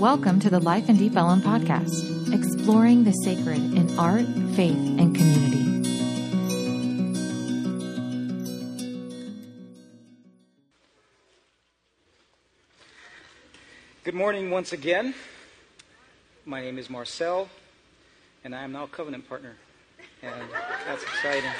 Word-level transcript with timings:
Welcome 0.00 0.40
to 0.40 0.48
the 0.48 0.60
Life 0.60 0.88
in 0.88 0.96
Deep 0.96 1.14
Ellum 1.14 1.42
podcast, 1.42 2.32
exploring 2.32 3.04
the 3.04 3.12
sacred 3.12 3.58
in 3.58 3.98
art, 3.98 4.24
faith, 4.56 4.74
and 4.74 5.14
community. 5.14 5.58
Good 14.02 14.14
morning 14.14 14.50
once 14.50 14.72
again. 14.72 15.12
My 16.46 16.62
name 16.62 16.78
is 16.78 16.88
Marcel, 16.88 17.50
and 18.42 18.54
I 18.54 18.62
am 18.62 18.72
now 18.72 18.86
covenant 18.86 19.28
partner. 19.28 19.56
And 20.22 20.32
that's 20.86 21.02
exciting. 21.02 21.50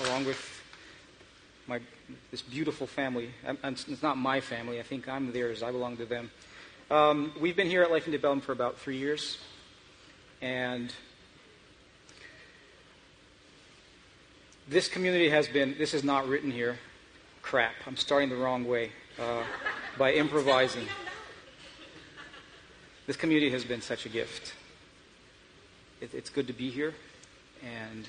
Along 0.00 0.24
with 0.24 0.53
my 1.66 1.80
this 2.30 2.42
beautiful 2.42 2.86
family. 2.86 3.30
I'm, 3.46 3.58
I'm, 3.62 3.72
it's 3.72 4.02
not 4.02 4.18
my 4.18 4.40
family. 4.40 4.78
I 4.78 4.82
think 4.82 5.08
I'm 5.08 5.32
theirs. 5.32 5.62
I 5.62 5.70
belong 5.70 5.96
to 5.98 6.04
them. 6.04 6.30
Um, 6.90 7.32
we've 7.40 7.56
been 7.56 7.68
here 7.68 7.82
at 7.82 7.90
Life 7.90 8.06
in 8.06 8.14
Ellum 8.22 8.40
for 8.40 8.52
about 8.52 8.78
three 8.78 8.98
years, 8.98 9.38
and 10.42 10.92
this 14.68 14.88
community 14.88 15.30
has 15.30 15.48
been. 15.48 15.76
This 15.78 15.94
is 15.94 16.04
not 16.04 16.28
written 16.28 16.50
here. 16.50 16.78
Crap. 17.42 17.74
I'm 17.86 17.96
starting 17.96 18.28
the 18.28 18.36
wrong 18.36 18.66
way 18.66 18.90
uh, 19.18 19.42
by 19.98 20.12
improvising. 20.14 20.86
This 23.06 23.16
community 23.16 23.50
has 23.50 23.64
been 23.64 23.82
such 23.82 24.06
a 24.06 24.08
gift. 24.08 24.54
It, 26.00 26.14
it's 26.14 26.30
good 26.30 26.46
to 26.46 26.54
be 26.54 26.70
here, 26.70 26.94
and 27.62 28.08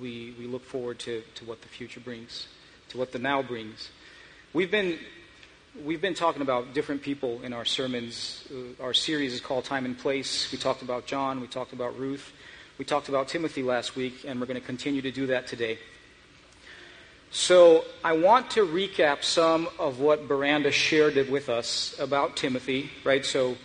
we, 0.00 0.34
we 0.38 0.46
look 0.46 0.64
forward 0.64 0.98
to, 1.00 1.22
to 1.34 1.44
what 1.44 1.62
the 1.62 1.68
future 1.68 2.00
brings 2.00 2.46
to 2.90 2.98
what 2.98 3.12
the 3.12 3.18
now 3.18 3.42
brings. 3.42 3.90
We've 4.52 4.70
been, 4.70 4.98
we've 5.84 6.00
been 6.00 6.14
talking 6.14 6.42
about 6.42 6.74
different 6.74 7.02
people 7.02 7.40
in 7.42 7.52
our 7.52 7.64
sermons. 7.64 8.46
Uh, 8.50 8.82
our 8.82 8.92
series 8.92 9.32
is 9.32 9.40
called 9.40 9.64
Time 9.64 9.84
and 9.84 9.96
Place. 9.96 10.50
We 10.50 10.58
talked 10.58 10.82
about 10.82 11.06
John, 11.06 11.40
we 11.40 11.46
talked 11.46 11.72
about 11.72 11.98
Ruth, 11.98 12.32
we 12.78 12.84
talked 12.84 13.08
about 13.08 13.28
Timothy 13.28 13.62
last 13.62 13.94
week, 13.96 14.24
and 14.26 14.40
we're 14.40 14.46
going 14.46 14.60
to 14.60 14.66
continue 14.66 15.02
to 15.02 15.10
do 15.12 15.28
that 15.28 15.46
today. 15.46 15.78
So 17.30 17.84
I 18.02 18.14
want 18.14 18.50
to 18.52 18.66
recap 18.66 19.22
some 19.22 19.68
of 19.78 20.00
what 20.00 20.26
Beranda 20.26 20.72
shared 20.72 21.14
with 21.30 21.48
us 21.48 21.96
about 22.00 22.36
Timothy, 22.36 22.90
right? 23.04 23.24
So 23.24 23.56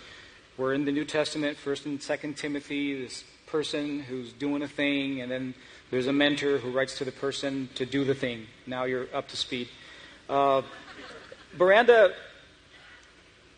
we're 0.56 0.76
in 0.76 0.86
the 0.86 0.92
New 0.92 1.06
Testament, 1.06 1.58
First 1.58 1.88
and 1.88 2.00
Second 2.00 2.38
Timothy, 2.38 3.02
this 3.02 3.24
person 3.48 4.02
who's 4.02 4.32
doing 4.34 4.62
a 4.62 4.68
thing, 4.68 5.22
and 5.22 5.32
then 5.32 5.56
there's 5.96 6.08
a 6.08 6.14
mentor 6.14 6.58
who 6.58 6.72
writes 6.72 6.98
to 6.98 7.06
the 7.06 7.12
person 7.14 7.70
to 7.76 7.86
do 7.86 8.04
the 8.04 8.14
thing. 8.14 8.48
Now 8.68 8.84
you're 8.84 9.08
up 9.14 9.30
to 9.30 9.38
speed. 9.38 9.70
Uh, 10.30 10.62
Beranda 11.58 12.12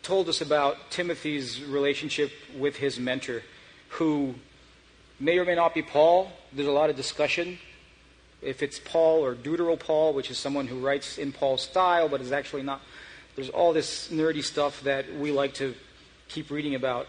told 0.04 0.28
us 0.28 0.40
about 0.40 0.92
Timothy's 0.92 1.60
relationship 1.64 2.30
with 2.56 2.76
his 2.76 2.96
mentor, 3.00 3.42
who 3.88 4.36
may 5.18 5.36
or 5.36 5.44
may 5.44 5.56
not 5.56 5.74
be 5.74 5.82
Paul. 5.82 6.30
There's 6.52 6.68
a 6.68 6.72
lot 6.72 6.90
of 6.90 6.96
discussion 6.96 7.58
if 8.40 8.62
it's 8.62 8.78
Paul 8.78 9.24
or 9.24 9.34
Deutero 9.34 9.76
Paul, 9.76 10.12
which 10.12 10.30
is 10.30 10.38
someone 10.38 10.68
who 10.68 10.78
writes 10.78 11.18
in 11.18 11.32
Paul's 11.32 11.62
style, 11.62 12.08
but 12.08 12.20
is 12.20 12.30
actually 12.30 12.62
not. 12.62 12.80
There's 13.34 13.50
all 13.50 13.72
this 13.72 14.10
nerdy 14.12 14.44
stuff 14.44 14.80
that 14.84 15.12
we 15.12 15.32
like 15.32 15.54
to 15.54 15.74
keep 16.28 16.52
reading 16.52 16.76
about. 16.76 17.08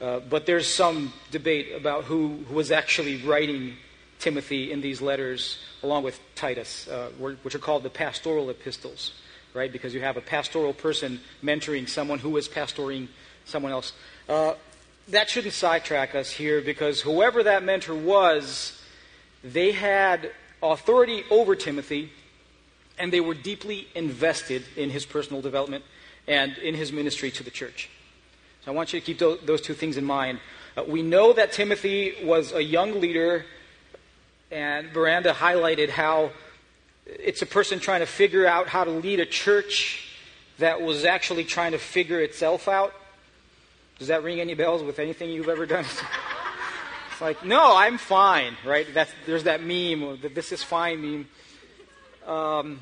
Uh, 0.00 0.20
but 0.20 0.46
there's 0.46 0.68
some 0.68 1.12
debate 1.32 1.74
about 1.74 2.04
who 2.04 2.44
was 2.52 2.70
actually 2.70 3.20
writing 3.22 3.76
Timothy 4.20 4.70
in 4.70 4.80
these 4.80 5.00
letters, 5.00 5.58
along 5.82 6.04
with 6.04 6.20
Titus, 6.34 6.86
uh, 6.88 7.10
which 7.18 7.54
are 7.54 7.58
called 7.58 7.82
the 7.82 7.90
pastoral 7.90 8.50
epistles, 8.50 9.12
right? 9.54 9.72
Because 9.72 9.94
you 9.94 10.00
have 10.00 10.16
a 10.16 10.20
pastoral 10.20 10.72
person 10.72 11.20
mentoring 11.42 11.88
someone 11.88 12.18
who 12.18 12.36
is 12.36 12.48
pastoring 12.48 13.08
someone 13.44 13.72
else. 13.72 13.92
Uh, 14.28 14.54
that 15.08 15.28
shouldn't 15.28 15.54
sidetrack 15.54 16.14
us 16.14 16.30
here 16.30 16.60
because 16.60 17.00
whoever 17.00 17.42
that 17.42 17.64
mentor 17.64 17.94
was, 17.94 18.80
they 19.42 19.72
had 19.72 20.30
authority 20.62 21.24
over 21.30 21.56
Timothy 21.56 22.12
and 22.98 23.12
they 23.12 23.20
were 23.20 23.34
deeply 23.34 23.88
invested 23.94 24.62
in 24.76 24.90
his 24.90 25.06
personal 25.06 25.40
development 25.40 25.84
and 26.28 26.56
in 26.58 26.74
his 26.74 26.92
ministry 26.92 27.30
to 27.32 27.42
the 27.42 27.50
church. 27.50 27.88
So 28.64 28.70
I 28.70 28.74
want 28.74 28.92
you 28.92 29.00
to 29.00 29.06
keep 29.06 29.18
those 29.18 29.62
two 29.62 29.74
things 29.74 29.96
in 29.96 30.04
mind. 30.04 30.38
Uh, 30.76 30.84
we 30.84 31.02
know 31.02 31.32
that 31.32 31.52
Timothy 31.52 32.14
was 32.22 32.52
a 32.52 32.62
young 32.62 33.00
leader 33.00 33.46
and 34.50 34.90
Beranda 34.92 35.32
highlighted 35.32 35.90
how 35.90 36.30
it's 37.06 37.42
a 37.42 37.46
person 37.46 37.80
trying 37.80 38.00
to 38.00 38.06
figure 38.06 38.46
out 38.46 38.68
how 38.68 38.84
to 38.84 38.90
lead 38.90 39.20
a 39.20 39.26
church 39.26 40.08
that 40.58 40.80
was 40.80 41.04
actually 41.04 41.44
trying 41.44 41.72
to 41.72 41.78
figure 41.78 42.20
itself 42.20 42.68
out. 42.68 42.94
Does 43.98 44.08
that 44.08 44.22
ring 44.22 44.40
any 44.40 44.54
bells 44.54 44.82
with 44.82 44.98
anything 44.98 45.30
you've 45.30 45.48
ever 45.48 45.66
done? 45.66 45.84
it's 47.12 47.20
like, 47.20 47.44
no, 47.44 47.76
I'm 47.76 47.98
fine, 47.98 48.56
right? 48.64 48.86
That's, 48.92 49.10
there's 49.26 49.44
that 49.44 49.60
meme, 49.60 50.20
the 50.20 50.30
this 50.32 50.52
is 50.52 50.62
fine 50.62 51.00
meme. 51.00 51.28
Um, 52.26 52.80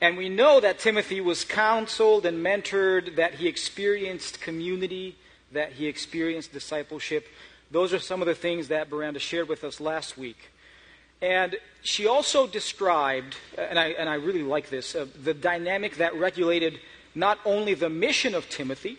and 0.00 0.16
we 0.16 0.28
know 0.28 0.60
that 0.60 0.78
Timothy 0.78 1.20
was 1.20 1.44
counseled 1.44 2.26
and 2.26 2.44
mentored, 2.44 3.16
that 3.16 3.34
he 3.34 3.48
experienced 3.48 4.40
community, 4.40 5.16
that 5.52 5.72
he 5.72 5.86
experienced 5.86 6.52
discipleship. 6.52 7.26
Those 7.70 7.92
are 7.92 7.98
some 7.98 8.20
of 8.20 8.26
the 8.26 8.34
things 8.34 8.68
that 8.68 8.90
Beranda 8.90 9.20
shared 9.20 9.48
with 9.48 9.64
us 9.64 9.80
last 9.80 10.18
week. 10.18 10.50
And 11.22 11.56
she 11.82 12.06
also 12.06 12.46
described, 12.46 13.36
and 13.56 13.78
I, 13.78 13.88
and 13.88 14.08
I 14.08 14.14
really 14.14 14.42
like 14.42 14.68
this, 14.68 14.94
uh, 14.94 15.06
the 15.22 15.34
dynamic 15.34 15.96
that 15.96 16.14
regulated 16.14 16.78
not 17.14 17.38
only 17.44 17.74
the 17.74 17.88
mission 17.88 18.34
of 18.34 18.48
Timothy, 18.48 18.98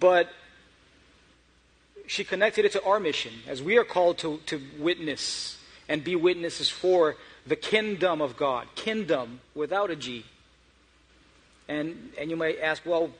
but 0.00 0.28
she 2.06 2.24
connected 2.24 2.64
it 2.64 2.72
to 2.72 2.82
our 2.84 2.98
mission, 2.98 3.32
as 3.46 3.62
we 3.62 3.78
are 3.78 3.84
called 3.84 4.18
to, 4.18 4.38
to 4.46 4.60
witness 4.78 5.58
and 5.88 6.02
be 6.02 6.16
witnesses 6.16 6.68
for 6.68 7.16
the 7.46 7.56
kingdom 7.56 8.20
of 8.20 8.36
God. 8.36 8.66
Kin-dom 8.74 9.40
without 9.54 9.90
a 9.90 9.96
G. 9.96 10.24
And, 11.68 12.12
and 12.18 12.30
you 12.30 12.36
might 12.36 12.58
ask, 12.60 12.84
well, 12.84 13.10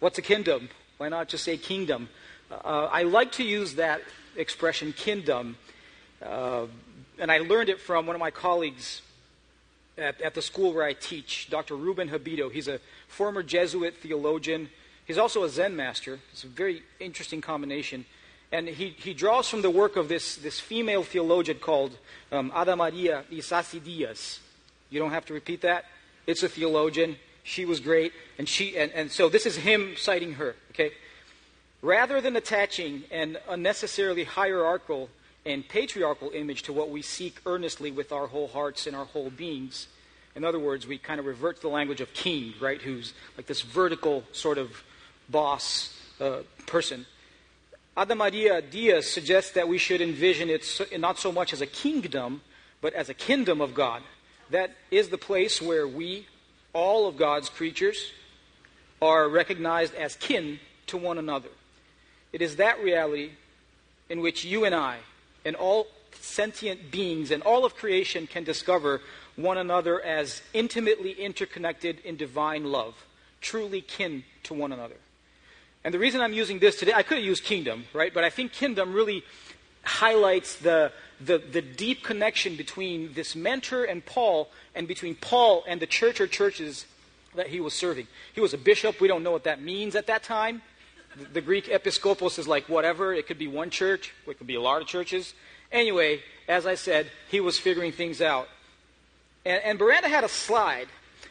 what's 0.00 0.18
a 0.18 0.22
kin-dom? 0.22 0.70
Why 0.96 1.08
not 1.08 1.28
just 1.28 1.44
say 1.44 1.56
kingdom? 1.56 2.08
Uh, 2.50 2.88
I 2.90 3.02
like 3.02 3.32
to 3.32 3.44
use 3.44 3.74
that 3.74 4.00
expression, 4.36 4.92
kin-dom, 4.92 5.56
uh, 6.22 6.66
and 7.18 7.30
I 7.30 7.38
learned 7.38 7.68
it 7.68 7.80
from 7.80 8.06
one 8.06 8.16
of 8.16 8.20
my 8.20 8.30
colleagues 8.30 9.02
at, 9.96 10.20
at 10.20 10.34
the 10.34 10.42
school 10.42 10.72
where 10.72 10.84
I 10.84 10.92
teach, 10.92 11.48
Dr. 11.50 11.74
Ruben 11.74 12.08
Habito. 12.08 12.50
He's 12.50 12.68
a 12.68 12.80
former 13.08 13.42
Jesuit 13.42 13.96
theologian. 13.96 14.70
He's 15.04 15.18
also 15.18 15.42
a 15.44 15.48
Zen 15.48 15.74
master. 15.74 16.20
It's 16.32 16.44
a 16.44 16.48
very 16.48 16.82
interesting 17.00 17.40
combination. 17.40 18.04
And 18.50 18.68
he, 18.68 18.90
he 18.90 19.12
draws 19.12 19.48
from 19.48 19.62
the 19.62 19.70
work 19.70 19.96
of 19.96 20.08
this, 20.08 20.36
this 20.36 20.58
female 20.58 21.02
theologian 21.02 21.58
called 21.58 21.98
um, 22.32 22.52
Ada 22.56 22.76
Maria 22.76 23.24
Isasi 23.30 23.82
Diaz. 23.82 24.40
You 24.90 25.00
don't 25.00 25.10
have 25.10 25.26
to 25.26 25.34
repeat 25.34 25.62
that. 25.62 25.84
It's 26.26 26.42
a 26.42 26.48
theologian. 26.48 27.16
She 27.42 27.64
was 27.64 27.80
great. 27.80 28.12
And, 28.38 28.48
she, 28.48 28.76
and, 28.78 28.92
and 28.92 29.10
so 29.10 29.28
this 29.28 29.44
is 29.44 29.56
him 29.56 29.94
citing 29.96 30.34
her. 30.34 30.54
Okay? 30.70 30.92
Rather 31.82 32.20
than 32.20 32.36
attaching 32.36 33.04
an 33.10 33.38
unnecessarily 33.48 34.24
hierarchical 34.24 35.10
and 35.48 35.66
patriarchal 35.66 36.30
image 36.34 36.62
to 36.64 36.74
what 36.74 36.90
we 36.90 37.00
seek 37.00 37.40
earnestly 37.46 37.90
with 37.90 38.12
our 38.12 38.26
whole 38.26 38.48
hearts 38.48 38.86
and 38.86 38.94
our 38.94 39.06
whole 39.06 39.30
beings. 39.30 39.88
In 40.36 40.44
other 40.44 40.58
words, 40.58 40.86
we 40.86 40.98
kind 40.98 41.18
of 41.18 41.24
revert 41.24 41.56
to 41.56 41.62
the 41.62 41.68
language 41.68 42.02
of 42.02 42.12
king, 42.12 42.52
right? 42.60 42.80
Who's 42.80 43.14
like 43.36 43.46
this 43.46 43.62
vertical 43.62 44.24
sort 44.32 44.58
of 44.58 44.84
boss 45.28 45.98
uh, 46.20 46.40
person. 46.66 47.06
Ada 47.96 48.14
Maria 48.14 48.60
Diaz 48.60 49.10
suggests 49.10 49.52
that 49.52 49.66
we 49.66 49.78
should 49.78 50.02
envision 50.02 50.50
it 50.50 50.64
so, 50.64 50.84
not 50.98 51.18
so 51.18 51.32
much 51.32 51.54
as 51.54 51.62
a 51.62 51.66
kingdom, 51.66 52.42
but 52.82 52.92
as 52.92 53.08
a 53.08 53.14
kin-dom 53.14 53.62
of 53.62 53.74
God. 53.74 54.02
That 54.50 54.76
is 54.90 55.08
the 55.08 55.18
place 55.18 55.62
where 55.62 55.88
we, 55.88 56.26
all 56.74 57.08
of 57.08 57.16
God's 57.16 57.48
creatures, 57.48 58.12
are 59.00 59.28
recognized 59.28 59.94
as 59.94 60.14
kin 60.14 60.60
to 60.88 60.98
one 60.98 61.16
another. 61.18 61.48
It 62.32 62.42
is 62.42 62.56
that 62.56 62.82
reality 62.82 63.30
in 64.10 64.20
which 64.20 64.44
you 64.44 64.64
and 64.64 64.74
I, 64.74 64.98
and 65.44 65.56
all 65.56 65.86
sentient 66.20 66.90
beings 66.90 67.30
and 67.30 67.42
all 67.42 67.64
of 67.64 67.74
creation 67.74 68.26
can 68.26 68.44
discover 68.44 69.00
one 69.36 69.58
another 69.58 70.00
as 70.00 70.42
intimately 70.52 71.12
interconnected 71.12 72.00
in 72.00 72.16
divine 72.16 72.64
love, 72.64 72.94
truly 73.40 73.80
kin 73.80 74.24
to 74.42 74.54
one 74.54 74.72
another. 74.72 74.96
And 75.84 75.94
the 75.94 75.98
reason 75.98 76.20
I'm 76.20 76.32
using 76.32 76.58
this 76.58 76.76
today, 76.76 76.92
I 76.94 77.02
could 77.02 77.18
have 77.18 77.24
used 77.24 77.44
kingdom, 77.44 77.84
right? 77.92 78.12
But 78.12 78.24
I 78.24 78.30
think 78.30 78.52
kin-dom 78.52 78.92
really 78.92 79.22
highlights 79.82 80.56
the, 80.56 80.92
the, 81.20 81.38
the, 81.38 81.62
deep 81.62 82.02
connection 82.02 82.56
between 82.56 83.14
this 83.14 83.34
mentor 83.36 83.84
and 83.84 84.04
Paul, 84.04 84.50
and 84.74 84.86
between 84.88 85.14
Paul 85.14 85.64
and 85.66 85.80
the 85.80 85.86
church 85.86 86.20
or 86.20 86.26
churches 86.26 86.84
that 87.36 87.46
he 87.46 87.60
was 87.60 87.74
serving. 87.74 88.08
He 88.34 88.40
was 88.40 88.52
a 88.52 88.58
bishop. 88.58 89.00
We 89.00 89.08
don't 89.08 89.22
know 89.22 89.30
what 89.30 89.44
that 89.44 89.62
means 89.62 89.94
at 89.94 90.08
that 90.08 90.24
time 90.24 90.62
the 91.32 91.40
Greek 91.40 91.66
episkopos 91.66 92.38
is 92.38 92.48
like 92.48 92.68
whatever. 92.68 93.12
It 93.12 93.26
could 93.26 93.38
be 93.38 93.46
one 93.48 93.70
church, 93.70 94.12
it 94.26 94.38
could 94.38 94.46
be 94.46 94.54
a 94.54 94.60
lot 94.60 94.80
of 94.80 94.88
churches. 94.88 95.34
Anyway, 95.70 96.22
as 96.48 96.66
I 96.66 96.74
said, 96.74 97.10
he 97.30 97.40
was 97.40 97.58
figuring 97.58 97.92
things 97.92 98.20
out. 98.20 98.48
And, 99.44 99.62
and 99.62 99.78
Beranda 99.78 100.04
had 100.04 100.24
a 100.24 100.28
slide 100.28 100.88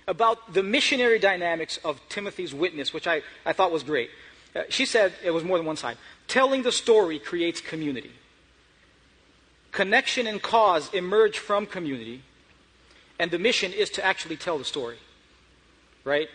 about 0.08 0.54
the 0.54 0.64
missionary 0.64 1.20
dynamics 1.20 1.80
of 1.84 2.00
Timothy's 2.10 2.54
witness, 2.54 2.94
which 2.94 3.08
I, 3.08 3.22
I 3.46 3.54
thought 3.54 3.72
was 3.72 3.84
great. 3.84 4.10
Uh, 4.56 4.64
she 4.70 4.86
said, 4.86 5.14
it 5.24 5.32
was 5.32 5.44
more 5.44 5.58
than 5.58 5.66
one 5.66 5.76
slide, 5.76 5.98
telling 6.28 6.64
the 6.64 6.72
story 6.72 7.20
creates 7.20 7.60
community. 7.60 8.12
Connection 9.72 10.26
and 10.28 10.42
cause 10.42 10.94
emerge 10.94 11.38
from 11.38 11.66
community, 11.66 12.22
and 13.20 13.32
the 13.32 13.40
mission 13.40 13.74
is 13.74 13.90
to 13.92 14.06
actually 14.06 14.38
tell 14.38 14.58
the 14.58 14.66
story. 14.66 14.98
Right? 16.04 16.30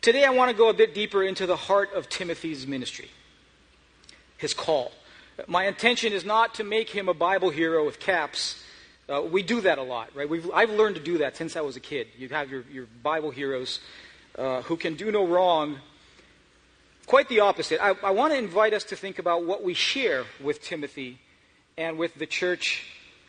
Today, 0.00 0.24
I 0.24 0.30
want 0.30 0.48
to 0.48 0.56
go 0.56 0.68
a 0.68 0.74
bit 0.74 0.94
deeper 0.94 1.24
into 1.24 1.44
the 1.44 1.56
heart 1.56 1.92
of 1.92 2.08
Timothy's 2.08 2.68
ministry, 2.68 3.10
his 4.36 4.54
call. 4.54 4.92
My 5.48 5.66
intention 5.66 6.12
is 6.12 6.24
not 6.24 6.54
to 6.54 6.64
make 6.64 6.90
him 6.90 7.08
a 7.08 7.14
Bible 7.14 7.50
hero 7.50 7.84
with 7.84 7.98
caps. 7.98 8.62
Uh, 9.08 9.22
we 9.22 9.42
do 9.42 9.60
that 9.62 9.78
a 9.78 9.82
lot, 9.82 10.10
right? 10.14 10.28
We've, 10.28 10.48
I've 10.52 10.70
learned 10.70 10.94
to 10.94 11.02
do 11.02 11.18
that 11.18 11.36
since 11.36 11.56
I 11.56 11.62
was 11.62 11.74
a 11.74 11.80
kid. 11.80 12.06
You 12.16 12.28
have 12.28 12.48
your, 12.48 12.62
your 12.70 12.86
Bible 13.02 13.32
heroes 13.32 13.80
uh, 14.38 14.62
who 14.62 14.76
can 14.76 14.94
do 14.94 15.10
no 15.10 15.26
wrong. 15.26 15.78
Quite 17.06 17.28
the 17.28 17.40
opposite. 17.40 17.82
I, 17.82 17.94
I 18.04 18.12
want 18.12 18.32
to 18.32 18.38
invite 18.38 18.74
us 18.74 18.84
to 18.84 18.96
think 18.96 19.18
about 19.18 19.44
what 19.46 19.64
we 19.64 19.74
share 19.74 20.26
with 20.40 20.62
Timothy 20.62 21.18
and 21.76 21.98
with 21.98 22.14
the 22.14 22.26
church 22.26 22.84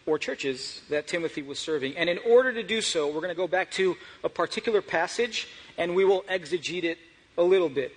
or 0.05 0.19
churches 0.19 0.81
that 0.89 1.07
Timothy 1.07 1.41
was 1.41 1.59
serving. 1.59 1.95
And 1.97 2.09
in 2.09 2.19
order 2.27 2.53
to 2.53 2.63
do 2.63 2.81
so, 2.81 3.07
we're 3.07 3.21
going 3.21 3.29
to 3.29 3.35
go 3.35 3.47
back 3.47 3.71
to 3.71 3.95
a 4.23 4.29
particular 4.29 4.81
passage 4.81 5.47
and 5.79 5.95
we 5.95 6.05
will 6.05 6.21
exegete 6.23 6.83
it 6.83 6.99
a 7.37 7.43
little 7.43 7.69
bit. 7.69 7.93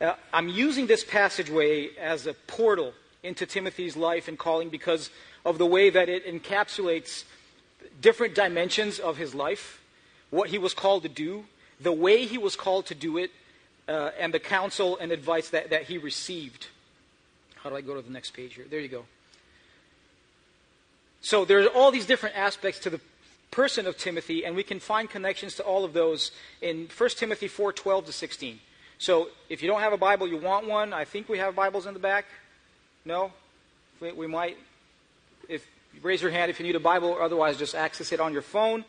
Uh, 0.00 0.14
I'm 0.32 0.48
using 0.48 0.86
this 0.86 1.02
passageway 1.02 1.96
as 1.96 2.26
a 2.26 2.34
portal 2.34 2.92
into 3.22 3.46
Timothy's 3.46 3.96
life 3.96 4.28
and 4.28 4.38
calling 4.38 4.68
because 4.68 5.10
of 5.44 5.58
the 5.58 5.66
way 5.66 5.90
that 5.90 6.08
it 6.08 6.26
encapsulates 6.26 7.24
different 8.00 8.34
dimensions 8.34 8.98
of 8.98 9.16
his 9.16 9.34
life, 9.34 9.80
what 10.30 10.50
he 10.50 10.58
was 10.58 10.74
called 10.74 11.02
to 11.04 11.08
do, 11.08 11.44
the 11.80 11.92
way 11.92 12.26
he 12.26 12.38
was 12.38 12.54
called 12.54 12.86
to 12.86 12.94
do 12.94 13.16
it, 13.16 13.30
uh, 13.88 14.10
and 14.18 14.32
the 14.32 14.38
counsel 14.38 14.98
and 14.98 15.10
advice 15.10 15.48
that, 15.50 15.70
that 15.70 15.84
he 15.84 15.98
received. 15.98 16.66
How 17.56 17.70
do 17.70 17.76
I 17.76 17.80
go 17.80 17.94
to 17.94 18.02
the 18.02 18.12
next 18.12 18.32
page 18.32 18.54
here? 18.54 18.66
There 18.68 18.80
you 18.80 18.88
go. 18.88 19.04
So 21.20 21.44
there's 21.44 21.68
all 21.68 21.90
these 21.90 22.06
different 22.06 22.36
aspects 22.36 22.80
to 22.80 22.90
the 22.90 23.00
person 23.52 23.86
of 23.86 23.96
Timothy, 23.96 24.44
and 24.44 24.56
we 24.56 24.64
can 24.64 24.80
find 24.80 25.08
connections 25.08 25.54
to 25.56 25.62
all 25.62 25.84
of 25.84 25.92
those 25.92 26.32
in 26.60 26.88
1 26.96 27.10
Timothy 27.10 27.46
4 27.46 27.72
12 27.72 28.06
to 28.06 28.12
16. 28.12 28.58
So 28.98 29.28
if 29.48 29.62
you 29.62 29.68
don't 29.68 29.80
have 29.80 29.92
a 29.92 29.98
Bible, 29.98 30.26
you 30.26 30.38
want 30.38 30.66
one. 30.66 30.92
I 30.92 31.04
think 31.04 31.28
we 31.28 31.38
have 31.38 31.54
Bibles 31.54 31.86
in 31.86 31.94
the 31.94 32.00
back. 32.00 32.24
No? 33.04 33.32
We, 34.00 34.12
we 34.12 34.26
might. 34.26 34.56
If 35.48 35.66
raise 36.00 36.22
your 36.22 36.30
hand 36.30 36.50
if 36.50 36.58
you 36.58 36.66
need 36.66 36.76
a 36.76 36.80
Bible, 36.80 37.08
or 37.08 37.22
otherwise 37.22 37.56
just 37.56 37.74
access 37.74 38.12
it 38.12 38.20
on 38.20 38.32
your 38.32 38.42
phone. 38.42 38.84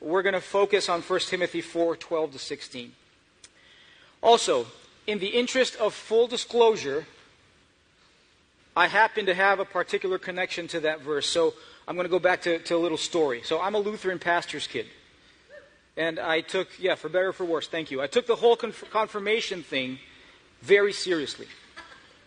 We're 0.00 0.22
going 0.22 0.34
to 0.34 0.40
focus 0.40 0.88
on 0.88 1.00
1 1.00 1.20
Timothy 1.20 1.60
4 1.60 1.96
12 1.96 2.32
to 2.32 2.38
16. 2.38 2.92
Also, 4.20 4.66
in 5.06 5.18
the 5.18 5.28
interest 5.28 5.76
of 5.76 5.94
full 5.94 6.26
disclosure, 6.26 7.06
I 8.76 8.88
happen 8.88 9.26
to 9.26 9.34
have 9.34 9.60
a 9.60 9.64
particular 9.64 10.18
connection 10.18 10.68
to 10.68 10.80
that 10.80 11.00
verse. 11.00 11.26
So 11.26 11.54
I'm 11.86 11.96
going 11.96 12.06
to 12.06 12.10
go 12.10 12.18
back 12.18 12.42
to, 12.42 12.58
to 12.60 12.76
a 12.76 12.78
little 12.78 12.98
story. 12.98 13.42
So 13.44 13.60
I'm 13.60 13.74
a 13.74 13.78
Lutheran 13.78 14.18
pastor's 14.18 14.66
kid. 14.66 14.86
And 15.96 16.18
I 16.18 16.40
took, 16.40 16.68
yeah, 16.78 16.94
for 16.94 17.08
better 17.08 17.28
or 17.28 17.32
for 17.32 17.44
worse, 17.44 17.68
thank 17.68 17.90
you. 17.90 18.00
I 18.00 18.06
took 18.06 18.26
the 18.26 18.36
whole 18.36 18.56
conf- 18.56 18.90
confirmation 18.90 19.62
thing 19.62 19.98
very 20.62 20.92
seriously. 20.92 21.46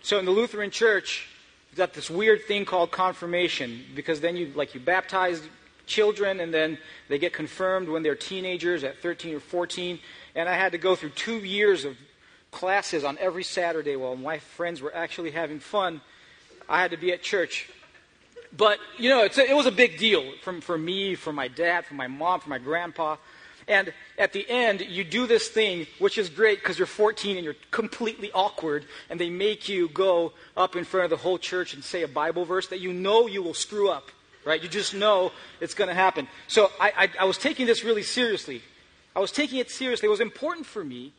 So 0.04 0.20
in 0.20 0.26
the 0.26 0.32
Lutheran 0.32 0.70
church, 0.70 1.28
you've 1.72 1.78
got 1.78 1.94
this 1.94 2.10
weird 2.10 2.44
thing 2.44 2.66
called 2.66 2.92
confirmation 2.92 3.84
because 3.96 4.20
then 4.20 4.36
you, 4.36 4.52
like, 4.56 4.76
you 4.76 4.80
baptize 4.80 5.42
children 5.88 6.40
and 6.40 6.54
then 6.54 6.78
they 7.08 7.18
get 7.18 7.34
confirmed 7.34 7.90
when 7.90 8.04
they're 8.04 8.16
teenagers 8.16 8.84
at 8.84 9.00
13 9.00 9.36
or 9.36 9.40
14. 9.40 10.00
And 10.36 10.48
I 10.48 10.56
had 10.56 10.74
to 10.74 10.78
go 10.78 10.96
through 10.96 11.12
two 11.12 11.38
years 11.38 11.86
of 11.86 11.98
classes 12.52 13.04
on 13.04 13.18
every 13.20 13.44
Saturday 13.44 13.96
while 13.96 14.16
my 14.16 14.40
friends 14.40 14.82
were 14.82 14.96
actually 14.96 15.32
having 15.32 15.60
fun. 15.60 16.02
I 16.70 16.82
had 16.82 16.92
to 16.92 16.98
be 16.98 17.12
at 17.12 17.22
church 17.22 17.70
but, 18.58 18.80
you 18.98 19.10
know, 19.10 19.22
a, 19.24 19.26
it 19.26 19.56
was 19.56 19.66
a 19.66 19.72
big 19.72 19.98
deal 19.98 20.24
from, 20.42 20.62
for 20.62 20.78
me, 20.78 21.16
for 21.16 21.34
my 21.34 21.48
dad, 21.48 21.86
for 21.86 21.96
my 21.96 22.08
mom, 22.08 22.40
for 22.40 22.50
my 22.50 22.60
grandpa. 22.60 23.18
And 23.68 23.92
at 24.18 24.32
the 24.34 24.48
end, 24.48 24.82
you 24.82 25.04
do 25.04 25.26
this 25.26 25.48
thing, 25.48 25.88
which 25.98 26.18
is 26.18 26.30
great 26.30 26.60
because 26.60 26.78
you're 26.78 26.86
14 26.86 27.38
and 27.38 27.44
you're 27.44 27.56
completely 27.72 28.32
awkward, 28.32 28.86
and 29.10 29.20
they 29.20 29.30
make 29.30 29.68
you 29.68 29.90
go 29.90 30.34
up 30.56 30.76
in 30.76 30.84
front 30.84 31.06
of 31.06 31.10
the 31.10 31.18
whole 31.18 31.40
church 31.40 31.74
and 31.74 31.84
say 31.84 32.04
a 32.04 32.08
Bible 32.08 32.46
verse 32.46 32.68
that 32.68 32.80
you 32.80 32.94
know 32.94 33.28
you 33.28 33.42
will 33.42 33.56
screw 33.56 33.90
up, 33.90 34.12
right? 34.46 34.62
You 34.62 34.70
just 34.70 34.94
know 34.94 35.32
it's 35.60 35.74
going 35.74 35.88
to 35.88 35.96
happen. 35.96 36.28
So 36.48 36.72
I, 36.80 36.94
I, 36.96 37.10
I 37.22 37.26
was 37.26 37.40
taking 37.40 37.66
this 37.66 37.84
really 37.84 38.04
seriously. 38.04 38.62
I 39.16 39.20
was 39.20 39.32
taking 39.32 39.60
it 39.60 39.72
seriously. 39.72 40.08
It 40.08 40.12
was 40.12 40.22
important 40.22 40.68
for 40.68 40.84
me 40.84 41.14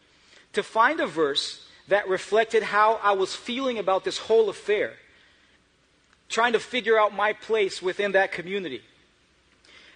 to 0.52 0.62
find 0.62 1.00
a 1.00 1.06
verse 1.06 1.66
that 1.88 2.08
reflected 2.08 2.62
how 2.62 3.00
I 3.02 3.12
was 3.12 3.34
feeling 3.34 3.78
about 3.78 4.04
this 4.04 4.18
whole 4.18 4.48
affair 4.48 4.94
trying 6.28 6.52
to 6.52 6.60
figure 6.60 6.98
out 6.98 7.14
my 7.14 7.32
place 7.32 7.80
within 7.80 8.12
that 8.12 8.32
community. 8.32 8.82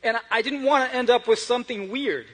And 0.02 0.16
I 0.30 0.42
didn't 0.42 0.62
want 0.62 0.90
to 0.90 0.96
end 0.96 1.10
up 1.10 1.28
with 1.28 1.38
something 1.38 1.90
weird, 1.90 2.26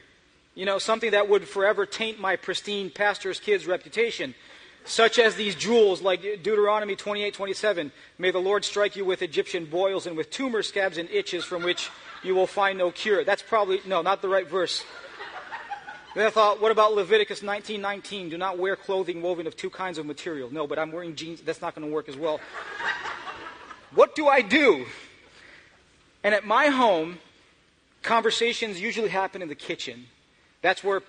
you 0.55 0.65
know, 0.65 0.79
something 0.79 1.11
that 1.11 1.29
would 1.29 1.49
forever 1.49 1.85
taint 1.85 2.21
my 2.21 2.37
pristine 2.37 2.91
pastor's 2.91 3.41
kid's 3.41 3.67
reputation, 3.67 4.35
such 4.85 5.19
as 5.19 5.35
these 5.35 5.57
jewels 5.57 6.01
like 6.01 6.23
Deuteronomy 6.23 6.95
28 6.95 7.35
27. 7.35 7.91
May 8.19 8.31
the 8.31 8.39
Lord 8.39 8.65
strike 8.65 8.95
you 8.95 9.05
with 9.05 9.23
Egyptian 9.23 9.65
boils 9.65 10.07
and 10.07 10.17
with 10.17 10.31
tumor 10.31 10.63
scabs 10.63 10.97
and 10.97 11.11
itches 11.11 11.45
from 11.45 11.65
which 11.65 11.91
you 12.23 12.35
will 12.35 12.47
find 12.47 12.79
no 12.79 12.93
cure. 12.93 13.25
That's 13.25 13.43
probably, 13.43 13.81
no, 13.85 14.03
not 14.03 14.23
the 14.23 14.29
right 14.29 14.49
verse. 14.49 14.85
Then 16.15 16.25
I 16.25 16.31
thought, 16.31 16.63
what 16.63 16.73
about 16.73 16.95
Leviticus 16.95 17.41
19:19? 17.41 18.31
Do 18.31 18.39
not 18.39 18.59
wear 18.59 18.75
clothing 18.75 19.21
woven 19.21 19.47
of 19.47 19.55
two 19.55 19.69
kinds 19.69 19.99
of 19.99 20.07
material. 20.07 20.49
No, 20.51 20.67
but 20.67 20.79
I'm 20.79 20.91
wearing 20.91 21.15
jeans. 21.15 21.43
That's 21.43 21.61
not 21.61 21.75
going 21.75 21.87
to 21.87 21.93
work 21.93 22.09
as 22.09 22.17
well. 22.17 22.41
What 23.97 24.15
do 24.15 24.29
I 24.29 24.43
do? 24.43 24.85
And 26.23 26.35
at 26.35 26.47
my 26.47 26.67
home, 26.67 27.19
conversations 28.03 28.79
usually 28.81 29.09
happen 29.09 29.41
in 29.41 29.49
the 29.49 29.55
kitchen. 29.55 30.07
That's 30.61 30.85
where, 30.85 31.03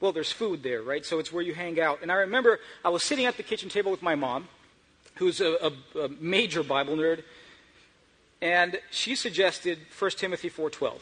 well, 0.00 0.12
there's 0.12 0.32
food 0.32 0.64
there, 0.64 0.82
right? 0.82 1.06
So 1.06 1.20
it's 1.20 1.32
where 1.32 1.42
you 1.42 1.54
hang 1.54 1.80
out. 1.80 2.00
And 2.02 2.10
I 2.10 2.16
remember 2.16 2.58
I 2.84 2.88
was 2.88 3.04
sitting 3.04 3.26
at 3.26 3.36
the 3.36 3.44
kitchen 3.44 3.68
table 3.68 3.92
with 3.92 4.02
my 4.02 4.16
mom, 4.16 4.48
who's 5.14 5.40
a, 5.40 5.72
a, 5.94 6.00
a 6.00 6.08
major 6.20 6.64
Bible 6.64 6.96
nerd, 6.96 7.22
and 8.40 8.80
she 8.90 9.14
suggested 9.14 9.78
1 9.96 10.10
Timothy 10.12 10.50
4:12. 10.50 10.98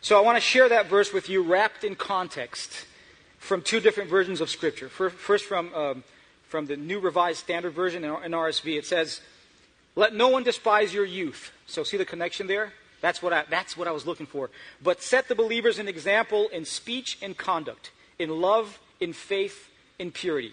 So 0.00 0.16
I 0.16 0.20
want 0.20 0.36
to 0.36 0.40
share 0.40 0.68
that 0.68 0.86
verse 0.86 1.12
with 1.12 1.28
you, 1.28 1.42
wrapped 1.42 1.82
in 1.82 1.96
context, 1.96 2.86
from 3.38 3.62
two 3.62 3.80
different 3.80 4.08
versions 4.08 4.40
of 4.40 4.48
Scripture. 4.48 4.88
First, 4.88 5.44
from 5.44 5.74
um, 5.74 6.04
from 6.50 6.66
the 6.66 6.76
New 6.76 6.98
Revised 6.98 7.38
Standard 7.38 7.72
Version 7.72 8.02
NRSV, 8.02 8.76
it 8.76 8.84
says, 8.84 9.20
let 9.96 10.14
no 10.14 10.28
one 10.28 10.42
despise 10.42 10.94
your 10.94 11.04
youth. 11.04 11.52
So, 11.66 11.84
see 11.84 11.96
the 11.96 12.04
connection 12.04 12.46
there? 12.46 12.72
That's 13.00 13.22
what 13.22 13.32
I, 13.32 13.44
that's 13.48 13.76
what 13.76 13.88
I 13.88 13.92
was 13.92 14.06
looking 14.06 14.26
for. 14.26 14.50
But 14.82 15.02
set 15.02 15.28
the 15.28 15.34
believers 15.34 15.78
an 15.78 15.88
example 15.88 16.48
in 16.48 16.64
speech 16.64 17.18
and 17.22 17.36
conduct, 17.36 17.92
in 18.18 18.40
love, 18.40 18.78
in 19.00 19.12
faith, 19.12 19.68
in 19.98 20.10
purity. 20.12 20.52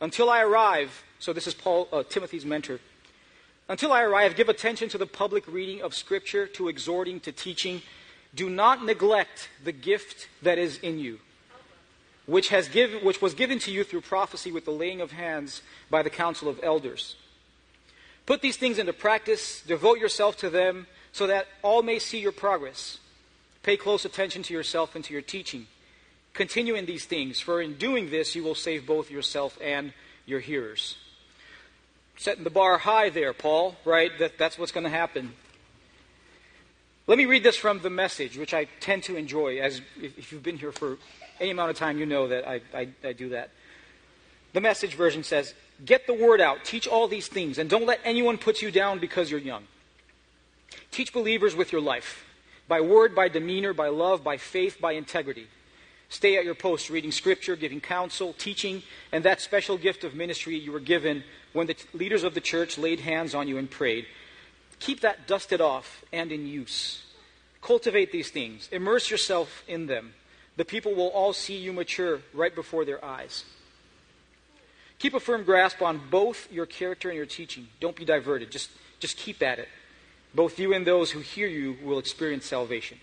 Until 0.00 0.30
I 0.30 0.42
arrive, 0.42 1.02
so 1.18 1.32
this 1.32 1.46
is 1.46 1.54
Paul, 1.54 1.88
uh, 1.92 2.02
Timothy's 2.02 2.44
mentor. 2.44 2.78
Until 3.68 3.92
I 3.92 4.02
arrive, 4.02 4.36
give 4.36 4.48
attention 4.48 4.88
to 4.90 4.98
the 4.98 5.06
public 5.06 5.46
reading 5.48 5.82
of 5.82 5.94
Scripture, 5.94 6.46
to 6.48 6.68
exhorting, 6.68 7.20
to 7.20 7.32
teaching. 7.32 7.82
Do 8.34 8.50
not 8.50 8.84
neglect 8.84 9.48
the 9.62 9.72
gift 9.72 10.28
that 10.42 10.58
is 10.58 10.78
in 10.78 10.98
you, 10.98 11.20
which, 12.26 12.50
has 12.50 12.68
give, 12.68 13.02
which 13.02 13.22
was 13.22 13.32
given 13.32 13.58
to 13.60 13.72
you 13.72 13.82
through 13.82 14.02
prophecy 14.02 14.52
with 14.52 14.64
the 14.64 14.70
laying 14.70 15.00
of 15.00 15.12
hands 15.12 15.62
by 15.88 16.02
the 16.02 16.10
council 16.10 16.48
of 16.48 16.60
elders. 16.62 17.16
Put 18.26 18.40
these 18.40 18.56
things 18.56 18.78
into 18.78 18.92
practice, 18.92 19.62
devote 19.62 19.98
yourself 19.98 20.36
to 20.38 20.50
them, 20.50 20.86
so 21.12 21.26
that 21.26 21.46
all 21.62 21.82
may 21.82 21.98
see 21.98 22.20
your 22.20 22.32
progress. 22.32 22.98
Pay 23.62 23.76
close 23.76 24.04
attention 24.04 24.42
to 24.44 24.54
yourself 24.54 24.94
and 24.94 25.04
to 25.04 25.12
your 25.12 25.22
teaching. 25.22 25.66
Continue 26.32 26.74
in 26.74 26.86
these 26.86 27.04
things, 27.04 27.40
for 27.40 27.60
in 27.60 27.74
doing 27.74 28.10
this 28.10 28.34
you 28.34 28.42
will 28.42 28.54
save 28.54 28.86
both 28.86 29.10
yourself 29.10 29.58
and 29.62 29.92
your 30.26 30.40
hearers. 30.40 30.96
Setting 32.16 32.44
the 32.44 32.50
bar 32.50 32.78
high 32.78 33.10
there, 33.10 33.32
Paul, 33.32 33.76
right? 33.84 34.10
That, 34.18 34.38
that's 34.38 34.58
what's 34.58 34.72
going 34.72 34.84
to 34.84 34.90
happen. 34.90 35.32
Let 37.06 37.18
me 37.18 37.26
read 37.26 37.42
this 37.42 37.56
from 37.56 37.80
the 37.80 37.90
message, 37.90 38.38
which 38.38 38.54
I 38.54 38.64
tend 38.80 39.02
to 39.04 39.16
enjoy. 39.16 39.58
As 39.58 39.80
if 40.00 40.32
you've 40.32 40.42
been 40.42 40.56
here 40.56 40.72
for 40.72 40.96
any 41.38 41.50
amount 41.50 41.70
of 41.70 41.76
time, 41.76 41.98
you 41.98 42.06
know 42.06 42.28
that 42.28 42.48
I, 42.48 42.60
I, 42.72 42.88
I 43.04 43.12
do 43.12 43.30
that. 43.30 43.50
The 44.54 44.60
message 44.60 44.94
version 44.94 45.22
says, 45.22 45.52
Get 45.84 46.06
the 46.06 46.14
word 46.14 46.40
out. 46.40 46.64
Teach 46.64 46.86
all 46.86 47.08
these 47.08 47.28
things. 47.28 47.58
And 47.58 47.70
don't 47.70 47.86
let 47.86 48.00
anyone 48.04 48.38
put 48.38 48.62
you 48.62 48.70
down 48.70 48.98
because 48.98 49.30
you're 49.30 49.40
young. 49.40 49.64
Teach 50.90 51.12
believers 51.12 51.56
with 51.56 51.72
your 51.72 51.80
life 51.80 52.24
by 52.68 52.80
word, 52.80 53.14
by 53.14 53.28
demeanor, 53.28 53.72
by 53.72 53.88
love, 53.88 54.24
by 54.24 54.36
faith, 54.36 54.80
by 54.80 54.92
integrity. 54.92 55.46
Stay 56.08 56.36
at 56.36 56.44
your 56.44 56.54
post 56.54 56.90
reading 56.90 57.12
scripture, 57.12 57.56
giving 57.56 57.80
counsel, 57.80 58.32
teaching, 58.34 58.82
and 59.10 59.24
that 59.24 59.40
special 59.40 59.76
gift 59.76 60.04
of 60.04 60.14
ministry 60.14 60.56
you 60.56 60.72
were 60.72 60.80
given 60.80 61.24
when 61.52 61.66
the 61.66 61.74
t- 61.74 61.86
leaders 61.92 62.22
of 62.24 62.34
the 62.34 62.40
church 62.40 62.78
laid 62.78 63.00
hands 63.00 63.34
on 63.34 63.48
you 63.48 63.58
and 63.58 63.70
prayed. 63.70 64.06
Keep 64.78 65.00
that 65.00 65.26
dusted 65.26 65.60
off 65.60 66.04
and 66.12 66.30
in 66.30 66.46
use. 66.46 67.02
Cultivate 67.62 68.12
these 68.12 68.30
things, 68.30 68.68
immerse 68.70 69.10
yourself 69.10 69.64
in 69.66 69.86
them. 69.86 70.14
The 70.56 70.64
people 70.64 70.94
will 70.94 71.08
all 71.08 71.32
see 71.32 71.56
you 71.56 71.72
mature 71.72 72.20
right 72.32 72.54
before 72.54 72.84
their 72.84 73.04
eyes. 73.04 73.44
Keep 75.04 75.12
a 75.12 75.20
firm 75.20 75.44
grasp 75.44 75.82
on 75.82 76.00
both 76.10 76.50
your 76.50 76.64
character 76.64 77.10
and 77.10 77.16
your 77.18 77.26
teaching. 77.26 77.68
Don't 77.78 77.94
be 77.94 78.06
diverted. 78.06 78.50
Just, 78.50 78.70
just 79.00 79.18
keep 79.18 79.42
at 79.42 79.58
it. 79.58 79.68
Both 80.34 80.58
you 80.58 80.72
and 80.72 80.86
those 80.86 81.10
who 81.10 81.18
hear 81.18 81.46
you 81.46 81.76
will 81.82 81.98
experience 81.98 82.46
salvation. 82.46 82.96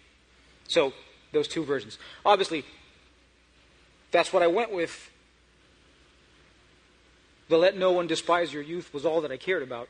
So, 0.67 0.93
those 1.31 1.47
two 1.47 1.63
versions. 1.63 1.99
Obviously, 2.25 2.65
that's 4.09 4.33
what 4.33 4.41
I 4.41 4.47
went 4.47 4.73
with. 4.73 5.11
The 7.49 7.57
let 7.59 7.77
no 7.77 7.91
one 7.91 8.07
despise 8.07 8.51
your 8.51 8.63
youth 8.63 8.91
was 8.95 9.05
all 9.05 9.21
that 9.21 9.31
I 9.31 9.37
cared 9.37 9.61
about. 9.61 9.87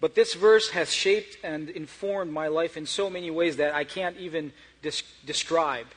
But 0.00 0.14
this 0.14 0.34
verse 0.34 0.70
has 0.70 0.94
shaped 0.94 1.38
and 1.42 1.68
informed 1.68 2.32
my 2.32 2.46
life 2.46 2.76
in 2.76 2.86
so 2.86 3.10
many 3.10 3.32
ways 3.32 3.56
that 3.56 3.74
I 3.74 3.82
can't 3.82 4.16
even 4.18 4.52
des- 4.80 5.02
describe. 5.26 5.88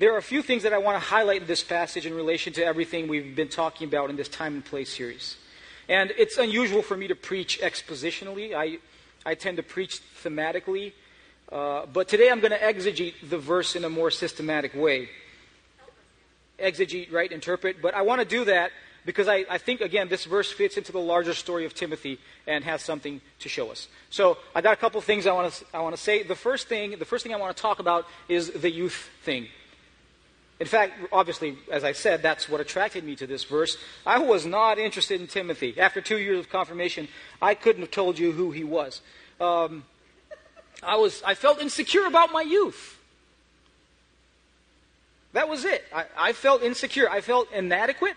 There 0.00 0.14
are 0.14 0.16
a 0.16 0.22
few 0.22 0.40
things 0.40 0.62
that 0.62 0.72
I 0.72 0.78
want 0.78 0.96
to 0.96 1.06
highlight 1.06 1.42
in 1.42 1.46
this 1.46 1.62
passage 1.62 2.06
in 2.06 2.14
relation 2.14 2.54
to 2.54 2.64
everything 2.64 3.06
we've 3.06 3.36
been 3.36 3.50
talking 3.50 3.86
about 3.86 4.08
in 4.08 4.16
this 4.16 4.28
Time 4.28 4.54
and 4.54 4.64
Place 4.64 4.88
series. 4.88 5.36
And 5.90 6.10
it's 6.16 6.38
unusual 6.38 6.80
for 6.80 6.96
me 6.96 7.06
to 7.08 7.14
preach 7.14 7.60
expositionally. 7.60 8.54
I, 8.54 8.78
I 9.26 9.34
tend 9.34 9.58
to 9.58 9.62
preach 9.62 10.00
thematically. 10.24 10.94
Uh, 11.52 11.84
but 11.84 12.08
today 12.08 12.30
I'm 12.30 12.40
going 12.40 12.52
to 12.52 12.58
exegete 12.58 13.28
the 13.28 13.36
verse 13.36 13.76
in 13.76 13.84
a 13.84 13.90
more 13.90 14.10
systematic 14.10 14.74
way. 14.74 15.10
Exegete, 16.58 17.12
right? 17.12 17.30
Interpret. 17.30 17.82
But 17.82 17.92
I 17.92 18.00
want 18.00 18.22
to 18.22 18.26
do 18.26 18.46
that 18.46 18.70
because 19.04 19.28
I, 19.28 19.44
I, 19.50 19.58
think, 19.58 19.82
again, 19.82 20.08
this 20.08 20.24
verse 20.24 20.50
fits 20.50 20.78
into 20.78 20.92
the 20.92 20.98
larger 20.98 21.34
story 21.34 21.66
of 21.66 21.74
Timothy 21.74 22.18
and 22.46 22.64
has 22.64 22.80
something 22.80 23.20
to 23.40 23.50
show 23.50 23.70
us. 23.70 23.86
So 24.08 24.38
I 24.54 24.62
got 24.62 24.72
a 24.72 24.76
couple 24.76 24.98
things 25.02 25.26
I 25.26 25.34
want 25.34 25.52
to, 25.52 25.64
I 25.74 25.80
want 25.82 25.94
to 25.94 26.00
say. 26.00 26.22
The 26.22 26.34
first 26.34 26.68
thing, 26.68 26.98
the 26.98 27.04
first 27.04 27.22
thing 27.22 27.34
I 27.34 27.36
want 27.36 27.54
to 27.54 27.60
talk 27.60 27.80
about 27.80 28.06
is 28.30 28.50
the 28.50 28.70
youth 28.70 29.10
thing. 29.24 29.48
In 30.60 30.66
fact, 30.66 30.92
obviously, 31.10 31.56
as 31.72 31.84
I 31.84 31.92
said, 31.92 32.20
that's 32.22 32.46
what 32.46 32.60
attracted 32.60 33.02
me 33.02 33.16
to 33.16 33.26
this 33.26 33.44
verse. 33.44 33.78
I 34.04 34.18
was 34.18 34.44
not 34.44 34.78
interested 34.78 35.18
in 35.18 35.26
Timothy. 35.26 35.80
After 35.80 36.02
two 36.02 36.18
years 36.18 36.38
of 36.38 36.50
confirmation, 36.50 37.08
I 37.40 37.54
couldn't 37.54 37.80
have 37.80 37.90
told 37.90 38.18
you 38.18 38.32
who 38.32 38.50
he 38.50 38.62
was. 38.62 39.00
Um, 39.40 39.84
I 40.82 40.96
was, 40.96 41.22
I 41.24 41.34
felt 41.34 41.62
insecure 41.62 42.04
about 42.04 42.30
my 42.30 42.42
youth. 42.42 42.98
That 45.32 45.48
was 45.48 45.64
it. 45.64 45.82
I, 45.94 46.04
I 46.16 46.32
felt 46.34 46.62
insecure. 46.62 47.08
I 47.08 47.22
felt 47.22 47.50
inadequate 47.52 48.16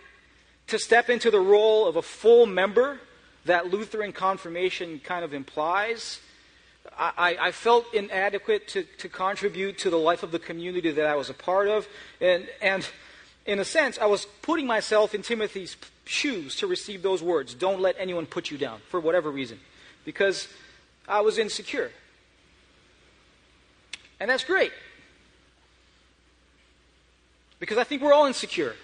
to 0.67 0.77
step 0.77 1.09
into 1.09 1.31
the 1.31 1.39
role 1.39 1.87
of 1.87 1.95
a 1.95 2.01
full 2.01 2.45
member 2.45 2.99
that 3.45 3.71
Lutheran 3.71 4.11
confirmation 4.11 4.99
kind 4.99 5.23
of 5.23 5.33
implies. 5.33 6.19
I, 6.97 7.37
I, 7.39 7.51
felt 7.51 7.85
inadequate 7.93 8.67
to, 8.69 8.83
to 8.83 9.09
contribute 9.09 9.77
to 9.79 9.89
the 9.89 9.97
life 9.97 10.21
of 10.21 10.31
the 10.31 10.39
community 10.39 10.91
that 10.91 11.05
I 11.05 11.15
was 11.15 11.29
a 11.29 11.33
part 11.33 11.67
of. 11.67 11.87
And, 12.21 12.47
and 12.61 12.87
in 13.45 13.59
a 13.59 13.65
sense, 13.65 13.97
I 13.97 14.05
was 14.05 14.25
putting 14.41 14.67
myself 14.67 15.15
in 15.15 15.21
Timothy's 15.21 15.75
shoes 16.05 16.55
to 16.57 16.67
receive 16.67 17.01
those 17.01 17.23
words 17.23 17.53
don't 17.53 17.81
let 17.81 17.95
anyone 17.97 18.25
put 18.25 18.51
you 18.51 18.57
down, 18.57 18.81
for 18.89 18.99
whatever 18.99 19.31
reason, 19.31 19.59
because 20.05 20.47
I 21.07 21.21
was 21.21 21.37
insecure. 21.37 21.91
And 24.19 24.29
that's 24.29 24.43
great. 24.43 24.71
Because 27.59 27.77
I 27.77 27.83
think 27.83 28.01
we're 28.01 28.13
all 28.13 28.25
insecure. 28.25 28.75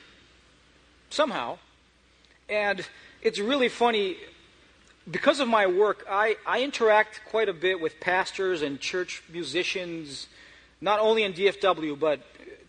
Somehow. 1.10 1.58
And 2.48 2.86
it's 3.22 3.40
really 3.40 3.70
funny. 3.70 4.18
Because 5.10 5.40
of 5.40 5.48
my 5.48 5.66
work, 5.66 6.06
I, 6.10 6.36
I 6.46 6.62
interact 6.62 7.22
quite 7.26 7.50
a 7.50 7.54
bit 7.54 7.82
with 7.82 8.00
pastors 8.00 8.62
and 8.62 8.80
church 8.80 9.24
musicians, 9.32 10.28
not 10.82 11.00
only 11.00 11.24
in 11.24 11.34
DFW, 11.34 11.98
but 12.00 12.22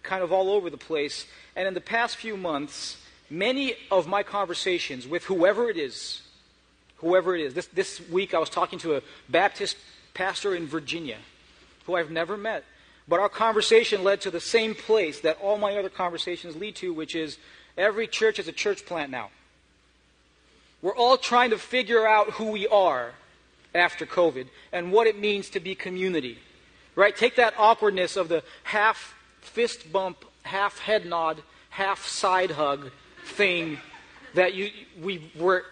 kind 0.02 0.23
of 0.23 0.32
all 0.32 0.50
over 0.50 0.70
the 0.70 0.78
place. 0.78 1.26
And 1.54 1.68
in 1.68 1.75
the 1.75 1.82
past 1.82 2.16
few 2.16 2.38
months, 2.38 2.97
many 3.28 3.75
of 3.90 4.06
my 4.06 4.23
conversations 4.23 5.06
with 5.06 5.25
whoever 5.25 5.68
it 5.68 5.76
is, 5.76 6.23
whoever 6.97 7.37
it 7.37 7.42
is, 7.42 7.52
this, 7.52 7.66
this 7.66 8.00
week 8.09 8.32
I 8.32 8.38
was 8.38 8.49
talking 8.49 8.78
to 8.80 8.97
a 8.97 9.02
Baptist 9.28 9.76
pastor 10.14 10.54
in 10.54 10.66
Virginia 10.66 11.18
who 11.85 11.94
I've 11.94 12.11
never 12.11 12.38
met. 12.38 12.64
But 13.06 13.20
our 13.20 13.28
conversation 13.28 14.02
led 14.02 14.23
to 14.23 14.30
the 14.30 14.40
same 14.40 14.75
place 14.75 15.20
that 15.20 15.38
all 15.42 15.59
my 15.59 15.76
other 15.76 15.90
conversations 15.90 16.56
lead 16.56 16.76
to, 16.76 16.94
which 16.94 17.14
is 17.14 17.37
every 17.76 18.06
church 18.06 18.38
is 18.38 18.49
a 18.49 18.52
church 18.52 18.87
plant 18.87 19.11
now. 19.11 19.30
We're 20.82 20.96
all 20.96 21.18
trying 21.18 21.50
to 21.50 21.58
figure 21.58 22.06
out 22.06 22.32
who 22.32 22.50
we 22.50 22.66
are 22.68 23.12
after 23.75 24.06
COVID 24.06 24.49
and 24.72 24.92
what 24.92 25.06
it 25.06 25.18
means 25.18 25.50
to 25.50 25.60
be 25.60 25.75
community. 25.75 26.38
Right? 26.96 27.14
Take 27.14 27.37
that 27.37 27.54
awkwardness 27.56 28.16
of 28.16 28.28
the 28.28 28.42
half 28.64 29.14
fist 29.40 29.92
bump, 29.92 30.25
half 30.42 30.78
head 30.78 31.06
nod, 31.06 31.42
half 31.70 32.06
side 32.06 32.52
hug 32.52 32.90
thing 33.25 33.78
that 34.34 34.54
you 34.54 34.70
we 35.00 35.30
were 35.37 35.64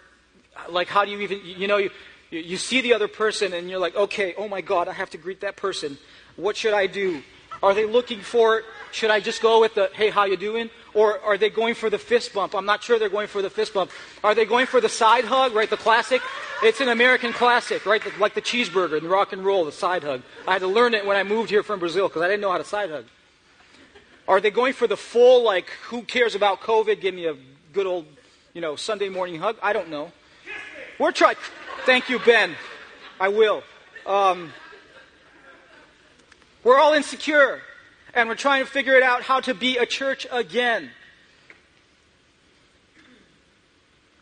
like 0.69 0.89
how 0.89 1.05
do 1.05 1.11
you 1.11 1.21
even 1.21 1.41
you 1.45 1.67
know 1.67 1.79
you 1.79 1.91
you 2.31 2.57
see 2.57 2.81
the 2.81 2.95
other 2.95 3.09
person 3.09 3.53
and 3.53 3.71
you're 3.71 3.79
like, 3.79 3.97
okay, 3.97 4.35
oh 4.37 4.49
my 4.49 4.61
God, 4.61 4.89
I 4.89 4.93
have 4.93 5.11
to 5.11 5.19
greet 5.19 5.41
that 5.41 5.57
person. 5.57 5.99
What 6.37 6.57
should 6.57 6.75
I 6.75 6.87
do? 6.87 7.23
Are 7.63 7.75
they 7.75 7.87
looking 7.87 8.21
for, 8.21 8.63
should 8.93 9.11
I 9.11 9.21
just 9.21 9.41
go 9.43 9.61
with 9.61 9.75
the, 9.75 9.91
hey, 9.95 10.11
how 10.11 10.27
you 10.27 10.37
doing? 10.37 10.71
Or 10.99 11.21
are 11.21 11.39
they 11.39 11.49
going 11.49 11.75
for 11.75 11.89
the 11.89 11.99
fist 11.99 12.35
bump? 12.35 12.57
I'm 12.57 12.67
not 12.67 12.83
sure 12.83 12.99
they're 12.99 13.09
going 13.09 13.29
for 13.29 13.41
the 13.41 13.51
fist 13.51 13.73
bump. 13.73 13.93
Are 14.25 14.35
they 14.35 14.45
going 14.45 14.67
for 14.67 14.81
the 14.81 14.89
side 14.89 15.25
hug, 15.25 15.55
right? 15.55 15.71
The 15.71 15.77
classic? 15.77 16.21
It's 16.61 16.81
an 16.81 16.89
American 16.89 17.33
classic, 17.33 17.87
right? 17.87 18.03
Like 18.19 18.35
the 18.35 18.43
cheeseburger 18.43 18.99
and 18.99 19.07
rock 19.09 19.33
and 19.33 19.45
roll, 19.45 19.65
the 19.65 19.71
side 19.71 20.03
hug. 20.03 20.23
I 20.49 20.55
had 20.55 20.63
to 20.63 20.67
learn 20.67 20.95
it 20.95 21.07
when 21.07 21.17
I 21.17 21.23
moved 21.23 21.51
here 21.51 21.63
from 21.63 21.79
Brazil 21.79 22.09
because 22.09 22.23
I 22.23 22.27
didn't 22.27 22.41
know 22.41 22.51
how 22.51 22.59
to 22.59 22.65
side 22.65 22.91
hug. 22.91 23.05
Are 24.27 24.41
they 24.41 24.51
going 24.51 24.73
for 24.73 24.89
the 24.89 24.97
full, 24.97 25.45
like, 25.45 25.71
who 25.85 26.03
cares 26.03 26.35
about 26.35 26.63
COVID? 26.63 27.01
Give 27.01 27.15
me 27.15 27.27
a 27.27 27.37
good 27.73 27.87
old, 27.87 28.05
you 28.53 28.61
know, 28.61 28.75
Sunday 28.75 29.09
morning 29.09 29.39
hug? 29.39 29.57
I 29.63 29.73
don't 29.73 29.91
know. 29.91 30.11
We're 30.99 31.13
trying. 31.13 31.37
Thank 31.87 32.09
you, 32.09 32.19
Ben. 32.19 32.57
I 33.21 33.29
will. 33.29 33.63
Um, 34.05 34.53
we're 36.65 36.77
all 36.77 36.93
insecure, 36.95 37.63
and 38.19 38.29
we're 38.29 38.35
trying 38.35 38.65
to 38.65 38.71
figure 38.71 38.95
it 38.95 39.03
out 39.03 39.23
how 39.23 39.41
to 39.41 39.55
be 39.55 39.77
a 39.77 39.87
church 39.87 40.27
again. 40.33 40.91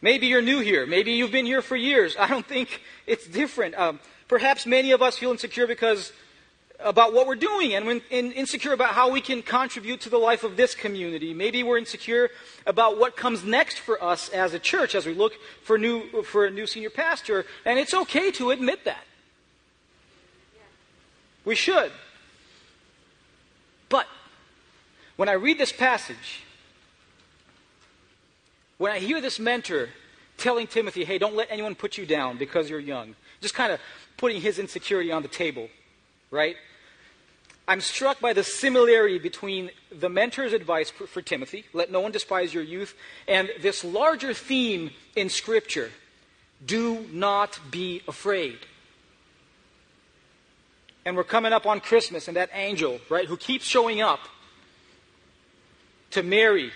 Maybe 0.03 0.27
you're 0.27 0.43
new 0.43 0.61
here. 0.61 0.87
Maybe 0.87 1.13
you've 1.13 1.33
been 1.33 1.47
here 1.47 1.63
for 1.63 1.77
years. 1.77 2.15
I 2.21 2.29
don't 2.29 2.47
think 2.47 2.83
it's 3.07 3.27
different. 3.27 3.75
Um, 3.75 4.01
perhaps 4.29 4.67
many 4.67 4.93
of 4.93 5.01
us 5.01 5.17
feel 5.17 5.31
insecure 5.31 5.67
because 5.67 6.13
about 6.79 7.15
what 7.15 7.27
we're 7.27 7.37
doing 7.37 7.75
and 7.75 7.87
when, 7.87 8.03
insecure 8.11 8.75
about 8.75 8.91
how 8.91 9.11
we 9.11 9.23
can 9.23 9.41
contribute 9.41 10.03
to 10.03 10.11
the 10.11 10.19
life 10.19 10.45
of 10.45 10.59
this 10.59 10.75
community. 10.75 11.33
Maybe 11.33 11.63
we're 11.63 11.79
insecure 11.79 12.29
about 12.67 12.99
what 12.99 13.17
comes 13.17 13.45
next 13.45 13.79
for 13.79 14.03
us 14.05 14.29
as 14.29 14.53
a 14.53 14.59
church 14.59 14.95
as 14.95 15.07
we 15.07 15.15
look 15.15 15.33
for, 15.63 15.79
new, 15.79 16.23
for 16.23 16.45
a 16.45 16.51
new 16.51 16.67
senior 16.67 16.91
pastor. 16.91 17.47
And 17.65 17.79
it's 17.79 17.95
okay 17.95 18.31
to 18.33 18.51
admit 18.51 18.85
that. 18.85 19.05
We 21.47 21.55
should. 21.55 21.93
But 23.89 24.07
when 25.17 25.29
I 25.29 25.33
read 25.33 25.59
this 25.59 25.73
passage, 25.73 26.43
when 28.79 28.93
I 28.93 28.99
hear 28.99 29.21
this 29.21 29.39
mentor 29.39 29.89
telling 30.37 30.67
Timothy, 30.67 31.05
hey, 31.05 31.19
don't 31.19 31.35
let 31.35 31.51
anyone 31.51 31.75
put 31.75 31.97
you 31.97 32.07
down 32.07 32.37
because 32.37 32.69
you're 32.69 32.81
young, 32.81 33.15
just 33.41 33.55
kind 33.55 33.73
of 33.73 33.81
putting 34.17 34.41
his 34.41 34.59
insecurity 34.59 35.13
on 35.13 35.23
the 35.23 35.29
table 35.29 35.69
right? 36.31 36.57
I'm 37.69 37.81
struck 37.81 38.21
by 38.21 38.33
the 38.33 38.45
similarity 38.45 39.19
between 39.19 39.71
the 39.91 40.09
mentor's 40.09 40.53
advice 40.53 40.91
for, 40.91 41.07
for, 41.07 41.23
Timothy, 41.23 41.65
let 41.73 41.91
no 41.91 42.01
one 42.01 42.13
despise 42.13 42.55
your 42.55 42.63
youth, 42.63 42.95
and 43.27 43.51
this 43.61 43.83
larger 43.83 44.33
theme 44.33 44.91
in 45.17 45.29
Scripture 45.29 45.91
do 46.65 47.07
not 47.13 47.59
be 47.71 48.03
afraid. 48.07 48.59
And 51.07 51.17
we're 51.17 51.23
coming 51.23 51.53
up 51.53 51.67
on 51.67 51.79
Christmas, 51.79 52.27
and 52.27 52.37
that 52.37 52.51
angel, 52.53 52.99
right, 53.09 53.27
who 53.27 53.37
keeps 53.37 53.65
showing 53.65 54.01
up 54.01 54.19
to 56.11 56.25
Mary, 56.25 56.73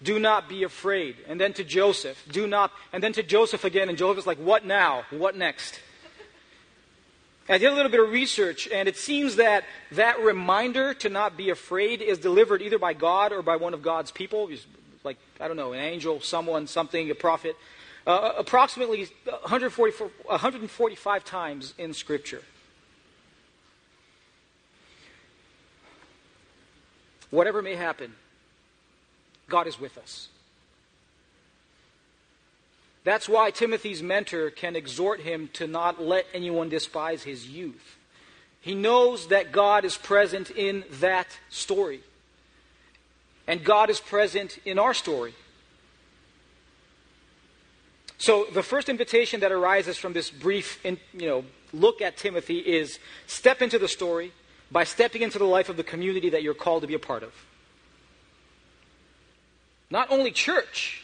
do 0.00 0.20
not 0.20 0.48
be 0.48 0.62
afraid. 0.62 1.16
And 1.26 1.40
then 1.40 1.52
to 1.54 1.64
Joseph, 1.64 2.24
do 2.30 2.46
not, 2.46 2.70
and 2.92 3.02
then 3.02 3.12
to 3.14 3.22
Joseph 3.24 3.64
again, 3.64 3.88
and 3.88 3.98
Joseph's 3.98 4.28
like, 4.28 4.38
what 4.38 4.64
now? 4.64 5.02
What 5.10 5.36
next? 5.36 5.80
I 7.48 7.58
did 7.58 7.72
a 7.72 7.74
little 7.74 7.90
bit 7.90 7.98
of 7.98 8.10
research, 8.10 8.68
and 8.72 8.88
it 8.88 8.96
seems 8.96 9.34
that 9.36 9.64
that 9.90 10.20
reminder 10.20 10.94
to 10.94 11.08
not 11.08 11.36
be 11.36 11.50
afraid 11.50 12.00
is 12.00 12.18
delivered 12.18 12.62
either 12.62 12.78
by 12.78 12.92
God 12.92 13.32
or 13.32 13.42
by 13.42 13.56
one 13.56 13.74
of 13.74 13.82
God's 13.82 14.12
people, 14.12 14.50
like, 15.02 15.16
I 15.40 15.48
don't 15.48 15.56
know, 15.56 15.72
an 15.72 15.80
angel, 15.80 16.20
someone, 16.20 16.68
something, 16.68 17.10
a 17.10 17.16
prophet, 17.16 17.56
uh, 18.06 18.34
approximately 18.38 19.08
145 19.24 21.24
times 21.24 21.74
in 21.76 21.92
Scripture. 21.92 22.42
Whatever 27.32 27.62
may 27.62 27.76
happen, 27.76 28.12
God 29.48 29.66
is 29.66 29.80
with 29.80 29.96
us. 29.96 30.28
That's 33.04 33.26
why 33.26 33.50
Timothy's 33.50 34.02
mentor 34.02 34.50
can 34.50 34.76
exhort 34.76 35.20
him 35.20 35.48
to 35.54 35.66
not 35.66 36.00
let 36.00 36.26
anyone 36.34 36.68
despise 36.68 37.22
his 37.22 37.48
youth. 37.48 37.96
He 38.60 38.74
knows 38.74 39.28
that 39.28 39.50
God 39.50 39.86
is 39.86 39.96
present 39.96 40.50
in 40.50 40.84
that 41.00 41.26
story. 41.48 42.02
And 43.46 43.64
God 43.64 43.88
is 43.88 43.98
present 43.98 44.58
in 44.66 44.78
our 44.78 44.92
story. 44.92 45.34
So 48.18 48.46
the 48.52 48.62
first 48.62 48.90
invitation 48.90 49.40
that 49.40 49.50
arises 49.50 49.96
from 49.96 50.12
this 50.12 50.30
brief, 50.30 50.84
in, 50.84 50.98
you 51.14 51.26
know, 51.26 51.44
look 51.72 52.02
at 52.02 52.18
Timothy 52.18 52.58
is 52.58 52.98
step 53.26 53.62
into 53.62 53.78
the 53.78 53.88
story 53.88 54.32
by 54.72 54.84
stepping 54.84 55.20
into 55.20 55.38
the 55.38 55.44
life 55.44 55.68
of 55.68 55.76
the 55.76 55.84
community 55.84 56.30
that 56.30 56.42
you're 56.42 56.54
called 56.54 56.80
to 56.80 56.88
be 56.88 56.94
a 56.94 56.98
part 56.98 57.22
of. 57.22 57.32
Not 59.90 60.10
only 60.10 60.30
church, 60.30 61.02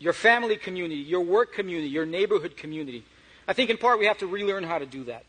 your 0.00 0.12
family 0.12 0.56
community, 0.56 1.00
your 1.00 1.20
work 1.20 1.54
community, 1.54 1.88
your 1.88 2.04
neighborhood 2.04 2.56
community. 2.56 3.04
I 3.46 3.52
think 3.52 3.70
in 3.70 3.76
part 3.76 4.00
we 4.00 4.06
have 4.06 4.18
to 4.18 4.26
relearn 4.26 4.64
how 4.64 4.78
to 4.78 4.86
do 4.86 5.04
that. 5.04 5.24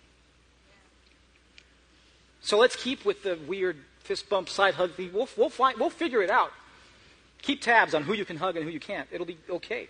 So 2.41 2.57
let's 2.57 2.75
keep 2.75 3.05
with 3.05 3.21
the 3.21 3.37
weird 3.47 3.77
fist 3.99 4.27
bump 4.27 4.49
side 4.49 4.73
hug 4.73 4.95
thing. 4.95 5.11
We'll, 5.13 5.29
we'll, 5.37 5.49
find, 5.49 5.77
we'll 5.79 5.91
figure 5.91 6.23
it 6.23 6.31
out. 6.31 6.51
Keep 7.43 7.61
tabs 7.61 7.93
on 7.93 8.03
who 8.03 8.13
you 8.13 8.25
can 8.25 8.37
hug 8.37 8.55
and 8.55 8.65
who 8.65 8.71
you 8.71 8.79
can't. 8.79 9.07
It'll 9.11 9.27
be 9.27 9.37
okay. 9.49 9.87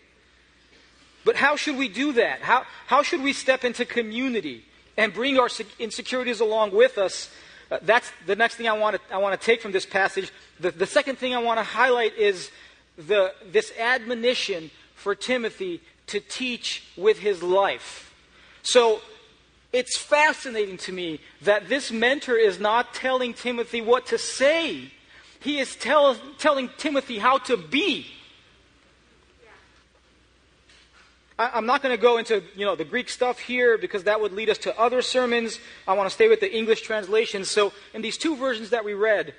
But 1.24 1.38
how 1.38 1.56
should 1.56 1.77
we 1.77 1.88
do 1.88 2.13
that? 2.13 2.42
How, 2.42 2.65
how 2.86 3.03
should 3.03 3.24
we 3.24 3.32
step 3.32 3.63
into 3.63 3.86
community 3.86 4.65
and 4.98 5.14
bring 5.14 5.40
our 5.40 5.50
insecurities 5.80 6.40
along 6.40 6.72
with 6.72 6.98
us? 6.98 7.30
Uh, 7.72 7.80
that's 7.82 8.12
the 8.26 8.36
next 8.36 8.56
thing 8.56 8.68
I 8.68 8.74
want 8.74 8.96
to 8.96 9.14
I 9.14 9.18
want 9.18 9.40
to 9.40 9.46
take 9.46 9.62
from 9.62 9.72
this 9.72 9.86
passage. 9.86 10.32
The, 10.60 10.72
the 10.72 10.86
second 10.86 11.18
thing 11.18 11.34
I 11.34 11.40
want 11.40 11.60
to 11.60 11.64
highlight 11.64 12.18
is 12.18 12.52
the, 12.98 13.34
this 13.52 13.72
admonition 13.80 14.70
for 14.96 15.16
Timothy 15.16 15.82
to 16.08 16.20
teach 16.20 16.84
with 16.96 17.20
his 17.20 17.42
life. 17.42 18.14
So 18.64 19.02
it's 19.72 19.98
fascinating 19.98 20.78
to 20.78 20.92
me 20.92 21.20
that 21.42 21.68
this 21.68 21.92
mentor 21.92 22.36
is 22.36 22.60
not 22.60 22.94
telling 22.94 23.34
Timothy 23.34 23.82
what 23.82 24.06
to 24.08 24.18
say, 24.18 24.92
he 25.40 25.60
is 25.60 25.76
tell, 25.76 26.16
telling 26.38 26.70
Timothy 26.78 27.18
how 27.18 27.40
to 27.40 27.58
be. 27.58 28.06
I, 31.38 31.58
am 31.58 31.66
not 31.66 31.82
going 31.82 31.96
to 31.96 32.02
go 32.02 32.18
into 32.18 32.44
you 32.56 32.66
know 32.66 32.75
the 32.75 32.86
Greek 32.86 33.10
stuff 33.10 33.40
here 33.40 33.78
because 33.78 34.04
that 34.04 34.22
would 34.22 34.34
lead 34.34 34.50
us 34.50 34.58
to 34.60 34.80
other 34.80 35.02
sermons. 35.02 35.60
I 35.88 35.94
want 35.94 36.10
to 36.10 36.13
stay 36.13 36.28
with 36.28 36.40
the 36.40 36.56
English 36.56 36.82
translation. 36.82 37.46
So 37.46 37.74
in 37.94 38.02
these 38.02 38.18
two 38.18 38.36
versions 38.36 38.70
that 38.70 38.86
we 38.86 38.94
read, 38.94 39.34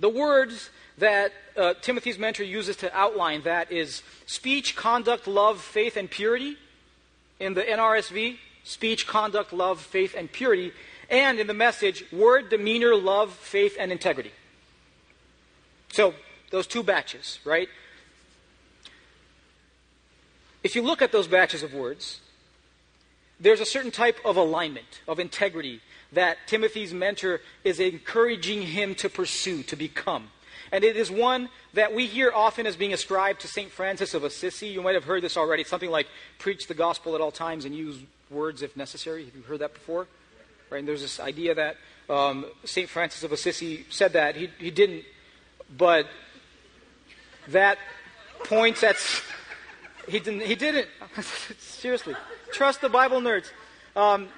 the 0.00 0.08
words 0.08 0.70
that 0.98 1.32
uh, 1.56 1.74
Timothy's 1.80 2.18
mentor 2.18 2.44
uses 2.44 2.76
to 2.76 2.96
outline 2.96 3.42
that 3.42 3.70
is 3.70 4.02
speech, 4.26 4.76
conduct, 4.76 5.26
love, 5.26 5.60
faith, 5.60 5.96
and 5.96 6.10
purity. 6.10 6.56
In 7.40 7.54
the 7.54 7.62
NRSV, 7.62 8.36
speech, 8.64 9.06
conduct, 9.06 9.52
love, 9.52 9.80
faith, 9.80 10.14
and 10.16 10.30
purity. 10.30 10.72
And 11.10 11.38
in 11.40 11.46
the 11.46 11.54
message, 11.54 12.04
word, 12.12 12.50
demeanor, 12.50 12.94
love, 12.94 13.32
faith, 13.32 13.76
and 13.78 13.90
integrity. 13.90 14.32
So 15.92 16.14
those 16.50 16.66
two 16.66 16.82
batches, 16.82 17.38
right? 17.44 17.68
If 20.62 20.76
you 20.76 20.82
look 20.82 21.02
at 21.02 21.12
those 21.12 21.26
batches 21.26 21.62
of 21.62 21.74
words, 21.74 22.20
there's 23.40 23.60
a 23.60 23.66
certain 23.66 23.90
type 23.90 24.18
of 24.24 24.36
alignment, 24.36 25.00
of 25.08 25.18
integrity, 25.18 25.80
that 26.12 26.38
Timothy's 26.46 26.92
mentor 26.92 27.40
is 27.64 27.80
encouraging 27.80 28.62
him 28.62 28.94
to 28.96 29.08
pursue, 29.08 29.62
to 29.64 29.76
become. 29.76 30.30
And 30.70 30.84
it 30.84 30.96
is 30.96 31.10
one 31.10 31.48
that 31.74 31.94
we 31.94 32.06
hear 32.06 32.32
often 32.34 32.66
as 32.66 32.76
being 32.76 32.92
ascribed 32.92 33.40
to 33.42 33.48
St. 33.48 33.70
Francis 33.70 34.14
of 34.14 34.24
Assisi. 34.24 34.68
You 34.68 34.80
might 34.80 34.94
have 34.94 35.04
heard 35.04 35.22
this 35.22 35.36
already. 35.36 35.62
It's 35.62 35.70
something 35.70 35.90
like 35.90 36.06
preach 36.38 36.66
the 36.66 36.74
gospel 36.74 37.14
at 37.14 37.20
all 37.20 37.30
times 37.30 37.64
and 37.64 37.74
use 37.74 37.98
words 38.30 38.62
if 38.62 38.76
necessary. 38.76 39.24
Have 39.24 39.34
you 39.34 39.42
heard 39.42 39.58
that 39.58 39.74
before? 39.74 40.06
Right? 40.70 40.78
And 40.78 40.88
there's 40.88 41.02
this 41.02 41.20
idea 41.20 41.54
that 41.54 41.76
um, 42.08 42.46
St. 42.64 42.88
Francis 42.88 43.22
of 43.22 43.32
Assisi 43.32 43.84
said 43.90 44.14
that. 44.14 44.36
He, 44.36 44.48
he 44.58 44.70
didn't, 44.70 45.04
but 45.76 46.06
that 47.48 47.78
points 48.44 48.82
at 48.82 48.96
he 50.08 50.18
didn't. 50.20 50.42
He 50.42 50.54
didn't. 50.54 50.88
Seriously, 51.58 52.14
trust 52.52 52.80
the 52.80 52.88
Bible 52.88 53.20
nerds. 53.20 53.50
Um, 53.94 54.28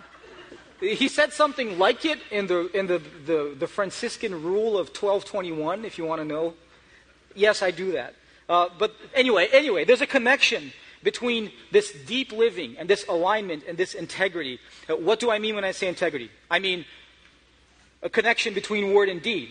he 0.81 1.09
said 1.09 1.33
something 1.33 1.79
like 1.79 2.05
it 2.05 2.18
in 2.31 2.46
the 2.46 2.66
in 2.77 2.87
the, 2.87 3.00
the, 3.27 3.57
the 3.59 3.66
Franciscan 3.66 4.42
rule 4.42 4.77
of 4.77 4.92
twelve 4.92 5.24
twenty 5.24 5.53
one. 5.53 5.85
If 5.85 5.98
you 5.98 6.05
want 6.05 6.20
to 6.20 6.24
know, 6.24 6.55
yes, 7.35 7.62
I 7.62 7.70
do 7.70 7.92
that. 7.92 8.14
Uh, 8.48 8.68
but 8.79 8.94
anyway, 9.14 9.48
anyway, 9.53 9.85
there's 9.85 10.03
a 10.03 10.07
connection 10.07 10.72
between 11.03 11.53
this 11.70 11.92
deep 12.07 12.33
living 12.33 12.77
and 12.79 12.88
this 12.88 13.07
alignment 13.09 13.64
and 13.68 13.79
this 13.79 13.94
integrity. 13.94 14.59
Uh, 14.88 14.96
what 14.96 15.20
do 15.20 15.31
I 15.31 15.38
mean 15.38 15.55
when 15.55 15.64
I 15.64 15.70
say 15.70 15.88
integrity? 15.88 16.31
I 16.50 16.59
mean 16.59 16.85
a 18.03 18.11
connection 18.11 18.55
between 18.55 18.92
word 18.92 19.09
and 19.09 19.22
deed. 19.22 19.50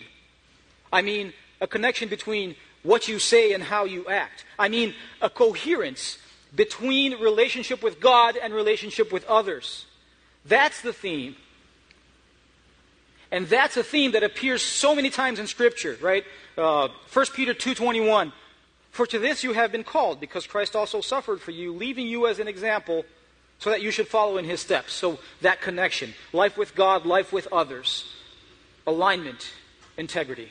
I 0.92 1.02
mean 1.02 1.32
a 1.60 1.66
connection 1.66 2.08
between 2.08 2.56
what 2.84 3.08
you 3.08 3.18
say 3.18 3.52
and 3.52 3.64
how 3.64 3.84
you 3.84 4.06
act. 4.06 4.44
I 4.56 4.68
mean, 4.68 4.94
a 5.20 5.28
coherence 5.28 6.18
between 6.54 7.20
relationship 7.20 7.82
with 7.82 7.98
God 7.98 8.36
and 8.36 8.54
relationship 8.54 9.12
with 9.12 9.24
others. 9.24 9.86
That's 10.44 10.80
the 10.82 10.92
theme. 10.92 11.34
And 13.32 13.48
that's 13.48 13.76
a 13.76 13.82
theme 13.82 14.12
that 14.12 14.22
appears 14.22 14.62
so 14.62 14.94
many 14.94 15.10
times 15.10 15.40
in 15.40 15.48
Scripture, 15.48 15.98
right? 16.00 16.24
Uh, 16.56 16.88
1 17.12 17.26
Peter 17.34 17.52
2.21, 17.52 18.32
For 18.90 19.06
to 19.06 19.18
this 19.18 19.42
you 19.42 19.54
have 19.54 19.72
been 19.72 19.82
called, 19.82 20.20
because 20.20 20.46
Christ 20.46 20.76
also 20.76 21.00
suffered 21.00 21.40
for 21.40 21.50
you, 21.50 21.72
leaving 21.72 22.06
you 22.06 22.28
as 22.28 22.38
an 22.38 22.46
example, 22.46 23.04
so 23.58 23.70
that 23.70 23.82
you 23.82 23.90
should 23.90 24.06
follow 24.06 24.36
in 24.36 24.44
his 24.44 24.60
steps. 24.60 24.92
So 24.92 25.18
that 25.40 25.60
connection, 25.60 26.14
life 26.32 26.56
with 26.56 26.74
God, 26.74 27.06
life 27.06 27.32
with 27.32 27.48
others, 27.50 28.04
alignment, 28.86 29.50
integrity. 29.96 30.50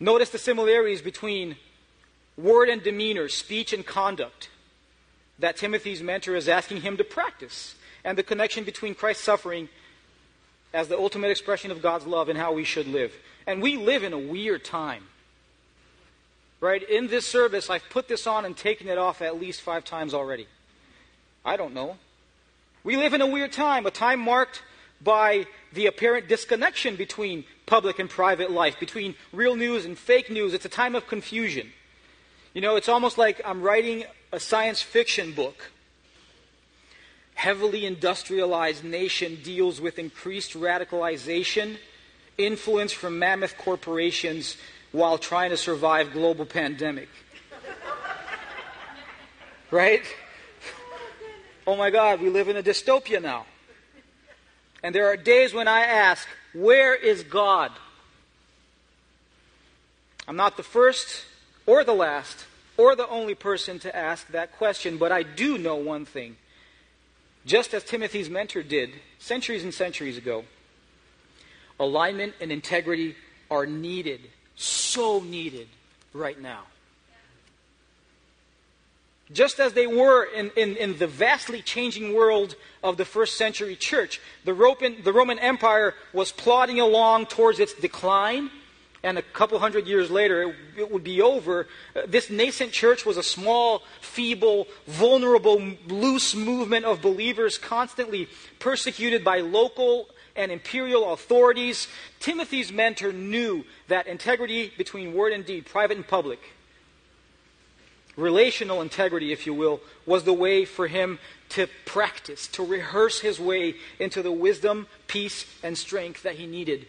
Notice 0.00 0.30
the 0.30 0.38
similarities 0.38 1.02
between 1.02 1.56
word 2.36 2.68
and 2.68 2.82
demeanor, 2.82 3.28
speech 3.28 3.72
and 3.72 3.86
conduct 3.86 4.48
that 5.38 5.56
Timothy's 5.56 6.02
mentor 6.02 6.36
is 6.36 6.48
asking 6.48 6.82
him 6.82 6.96
to 6.96 7.04
practice, 7.04 7.74
and 8.04 8.18
the 8.18 8.22
connection 8.22 8.64
between 8.64 8.94
Christ's 8.94 9.24
suffering 9.24 9.68
as 10.72 10.88
the 10.88 10.98
ultimate 10.98 11.30
expression 11.30 11.70
of 11.70 11.80
God's 11.80 12.06
love 12.06 12.28
and 12.28 12.38
how 12.38 12.52
we 12.52 12.64
should 12.64 12.86
live. 12.86 13.14
And 13.46 13.62
we 13.62 13.76
live 13.76 14.02
in 14.02 14.12
a 14.12 14.18
weird 14.18 14.64
time. 14.64 15.04
Right? 16.60 16.82
In 16.88 17.08
this 17.08 17.26
service, 17.26 17.68
I've 17.70 17.88
put 17.90 18.08
this 18.08 18.26
on 18.26 18.44
and 18.44 18.56
taken 18.56 18.88
it 18.88 18.98
off 18.98 19.22
at 19.22 19.40
least 19.40 19.60
five 19.60 19.84
times 19.84 20.14
already. 20.14 20.48
I 21.44 21.56
don't 21.56 21.74
know. 21.74 21.96
We 22.82 22.96
live 22.96 23.14
in 23.14 23.20
a 23.20 23.26
weird 23.26 23.52
time, 23.52 23.86
a 23.86 23.90
time 23.90 24.20
marked 24.20 24.62
by 25.04 25.46
the 25.72 25.86
apparent 25.86 26.28
disconnection 26.28 26.96
between 26.96 27.44
public 27.66 27.98
and 27.98 28.08
private 28.08 28.50
life, 28.50 28.80
between 28.80 29.14
real 29.32 29.54
news 29.54 29.84
and 29.84 29.98
fake 29.98 30.30
news. 30.30 30.54
It's 30.54 30.64
a 30.64 30.70
time 30.70 30.94
of 30.94 31.06
confusion. 31.06 31.72
You 32.54 32.60
know, 32.60 32.76
it's 32.76 32.88
almost 32.88 33.18
like 33.18 33.40
I'm 33.44 33.62
writing 33.62 34.04
a 34.32 34.40
science 34.40 34.80
fiction 34.80 35.32
book. 35.32 35.70
Heavily 37.34 37.84
industrialized 37.84 38.84
nation 38.84 39.38
deals 39.42 39.80
with 39.80 39.98
increased 39.98 40.54
radicalization, 40.54 41.76
influence 42.38 42.92
from 42.92 43.18
mammoth 43.18 43.58
corporations 43.58 44.56
while 44.92 45.18
trying 45.18 45.50
to 45.50 45.56
survive 45.56 46.12
global 46.12 46.46
pandemic. 46.46 47.08
right? 49.72 50.04
Oh 51.66 51.76
my 51.76 51.90
God, 51.90 52.20
we 52.20 52.28
live 52.28 52.48
in 52.48 52.56
a 52.56 52.62
dystopia 52.62 53.20
now. 53.20 53.46
And 54.84 54.94
there 54.94 55.08
are 55.08 55.16
days 55.16 55.54
when 55.54 55.66
I 55.66 55.80
ask, 55.80 56.28
where 56.52 56.94
is 56.94 57.22
God? 57.22 57.72
I'm 60.28 60.36
not 60.36 60.58
the 60.58 60.62
first 60.62 61.24
or 61.64 61.84
the 61.84 61.94
last 61.94 62.44
or 62.76 62.94
the 62.94 63.08
only 63.08 63.34
person 63.34 63.78
to 63.78 63.96
ask 63.96 64.28
that 64.28 64.52
question, 64.58 64.98
but 64.98 65.10
I 65.10 65.22
do 65.22 65.56
know 65.56 65.76
one 65.76 66.04
thing. 66.04 66.36
Just 67.46 67.72
as 67.72 67.82
Timothy's 67.82 68.28
mentor 68.28 68.62
did 68.62 68.90
centuries 69.18 69.64
and 69.64 69.72
centuries 69.72 70.18
ago, 70.18 70.44
alignment 71.80 72.34
and 72.38 72.52
integrity 72.52 73.16
are 73.50 73.64
needed, 73.64 74.20
so 74.54 75.20
needed 75.20 75.68
right 76.12 76.38
now 76.38 76.64
just 79.32 79.58
as 79.58 79.72
they 79.72 79.86
were 79.86 80.24
in, 80.24 80.50
in, 80.56 80.76
in, 80.76 80.98
the 80.98 81.06
vastly 81.06 81.62
changing 81.62 82.14
world 82.14 82.56
of 82.82 82.96
the 82.96 83.04
first 83.04 83.36
century 83.36 83.74
church. 83.74 84.20
The 84.44 84.52
Roman, 84.52 85.02
the 85.02 85.12
Roman 85.12 85.38
Empire 85.38 85.94
was 86.12 86.30
plodding 86.30 86.78
along 86.78 87.26
towards 87.26 87.58
its 87.58 87.72
decline, 87.72 88.50
and 89.02 89.16
a 89.16 89.22
couple 89.22 89.58
hundred 89.58 89.86
years 89.86 90.10
later 90.10 90.42
it, 90.42 90.56
it 90.76 90.90
would 90.90 91.04
be 91.04 91.22
over. 91.22 91.66
Uh, 91.96 92.02
this 92.06 92.28
nascent 92.28 92.72
church 92.72 93.06
was 93.06 93.16
a 93.16 93.22
small, 93.22 93.82
feeble, 94.00 94.66
vulnerable, 94.86 95.60
loose 95.88 96.34
movement 96.34 96.84
of 96.84 97.00
believers 97.00 97.56
constantly 97.56 98.28
persecuted 98.58 99.24
by 99.24 99.40
local 99.40 100.08
and 100.36 100.52
imperial 100.52 101.12
authorities. 101.12 101.88
Timothy's 102.20 102.72
mentor 102.72 103.12
knew 103.12 103.64
that 103.88 104.06
integrity 104.06 104.72
between 104.76 105.14
word 105.14 105.32
and 105.32 105.46
deed, 105.46 105.64
private 105.64 105.96
and 105.96 106.06
public, 106.06 106.40
relational 108.16 108.80
integrity, 108.80 109.32
if 109.32 109.46
you 109.46 109.54
will, 109.54 109.80
was 110.06 110.24
the 110.24 110.32
way 110.32 110.64
for 110.64 110.86
him 110.86 111.18
to 111.50 111.68
practice, 111.84 112.46
to 112.48 112.64
rehearse 112.64 113.20
his 113.20 113.40
way 113.40 113.74
into 113.98 114.22
the 114.22 114.32
wisdom, 114.32 114.86
peace, 115.06 115.46
and 115.62 115.76
strength 115.76 116.22
that 116.22 116.36
he 116.36 116.46
needed 116.46 116.86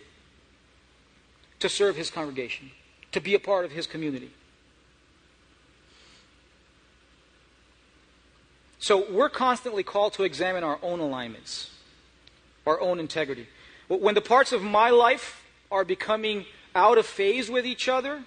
to 1.60 1.70
serve 1.70 1.96
his 1.96 2.10
congregation, 2.10 2.72
to 3.12 3.20
be 3.20 3.34
a 3.34 3.40
part 3.40 3.66
of 3.66 3.72
his 3.72 3.88
community. 3.88 4.32
So 8.80 9.12
we're 9.12 9.30
constantly 9.30 9.82
called 9.82 10.14
to 10.14 10.24
examine 10.24 10.64
our 10.64 10.78
own 10.84 11.00
alignments, 11.00 11.72
our 12.68 12.80
own 12.80 13.00
integrity. 13.00 13.48
When 13.88 14.14
the 14.14 14.22
parts 14.22 14.52
of 14.52 14.62
my 14.62 14.92
life 14.92 15.44
are 15.72 15.84
becoming 15.84 16.46
out 16.76 16.98
of 16.98 17.06
phase 17.06 17.50
with 17.50 17.66
each 17.66 17.90
other, 17.90 18.24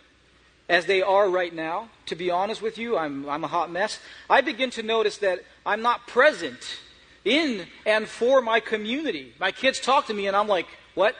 as 0.68 0.86
they 0.86 1.00
are 1.00 1.28
right 1.28 1.54
now, 1.54 1.88
to 2.06 2.14
be 2.14 2.30
honest 2.30 2.60
with 2.60 2.76
you, 2.76 2.96
I'm, 2.96 3.28
I'm 3.28 3.42
a 3.42 3.48
hot 3.48 3.70
mess. 3.70 3.98
I 4.28 4.42
begin 4.42 4.70
to 4.70 4.82
notice 4.82 5.18
that 5.18 5.40
I'm 5.64 5.80
not 5.80 6.06
present 6.06 6.78
in 7.24 7.66
and 7.86 8.06
for 8.06 8.42
my 8.42 8.60
community. 8.60 9.32
My 9.40 9.50
kids 9.50 9.80
talk 9.80 10.06
to 10.06 10.14
me, 10.14 10.26
and 10.26 10.36
I'm 10.36 10.48
like, 10.48 10.66
what? 10.94 11.16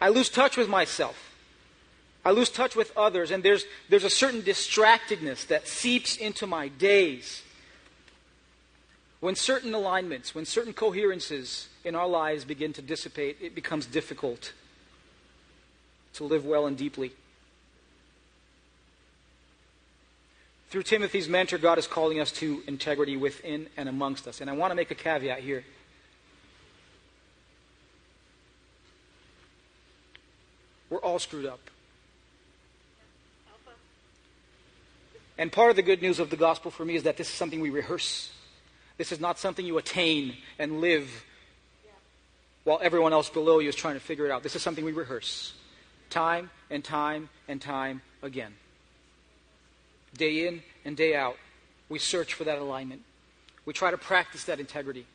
I 0.00 0.08
lose 0.08 0.30
touch 0.30 0.56
with 0.56 0.68
myself. 0.68 1.34
I 2.24 2.30
lose 2.30 2.50
touch 2.50 2.74
with 2.74 2.90
others, 2.96 3.30
and 3.30 3.42
there's, 3.42 3.64
there's 3.88 4.04
a 4.04 4.10
certain 4.10 4.40
distractedness 4.40 5.46
that 5.46 5.68
seeps 5.68 6.16
into 6.16 6.46
my 6.46 6.68
days. 6.68 7.42
When 9.20 9.34
certain 9.34 9.74
alignments, 9.74 10.34
when 10.34 10.44
certain 10.44 10.72
coherences 10.72 11.68
in 11.84 11.94
our 11.94 12.08
lives 12.08 12.44
begin 12.44 12.72
to 12.74 12.82
dissipate, 12.82 13.38
it 13.40 13.54
becomes 13.54 13.86
difficult 13.86 14.52
to 16.14 16.24
live 16.24 16.44
well 16.44 16.66
and 16.66 16.76
deeply. 16.76 17.12
Through 20.68 20.82
Timothy's 20.82 21.28
mentor, 21.28 21.58
God 21.58 21.78
is 21.78 21.86
calling 21.86 22.20
us 22.20 22.32
to 22.32 22.62
integrity 22.66 23.16
within 23.16 23.68
and 23.76 23.88
amongst 23.88 24.26
us. 24.26 24.40
And 24.40 24.50
I 24.50 24.52
want 24.54 24.72
to 24.72 24.74
make 24.74 24.90
a 24.90 24.94
caveat 24.94 25.40
here. 25.40 25.64
We're 30.90 30.98
all 30.98 31.18
screwed 31.18 31.46
up. 31.46 31.60
And 35.38 35.52
part 35.52 35.70
of 35.70 35.76
the 35.76 35.82
good 35.82 36.00
news 36.00 36.18
of 36.18 36.30
the 36.30 36.36
gospel 36.36 36.70
for 36.70 36.84
me 36.84 36.96
is 36.96 37.02
that 37.02 37.16
this 37.16 37.28
is 37.28 37.34
something 37.34 37.60
we 37.60 37.70
rehearse. 37.70 38.30
This 38.96 39.12
is 39.12 39.20
not 39.20 39.38
something 39.38 39.66
you 39.66 39.76
attain 39.78 40.34
and 40.58 40.80
live 40.80 41.24
while 42.64 42.80
everyone 42.82 43.12
else 43.12 43.28
below 43.28 43.60
you 43.60 43.68
is 43.68 43.76
trying 43.76 43.94
to 43.94 44.00
figure 44.00 44.24
it 44.24 44.32
out. 44.32 44.42
This 44.42 44.56
is 44.56 44.62
something 44.62 44.84
we 44.84 44.92
rehearse 44.92 45.52
time 46.08 46.50
and 46.70 46.82
time 46.82 47.28
and 47.48 47.60
time 47.60 48.00
again. 48.22 48.54
Day 50.16 50.46
in 50.46 50.62
and 50.84 50.96
day 50.96 51.14
out, 51.14 51.36
we 51.88 51.98
search 51.98 52.34
for 52.34 52.44
that 52.44 52.58
alignment. 52.58 53.02
We 53.64 53.72
try 53.72 53.90
to 53.90 53.98
practice 53.98 54.44
that 54.44 54.60
integrity. 54.60 55.06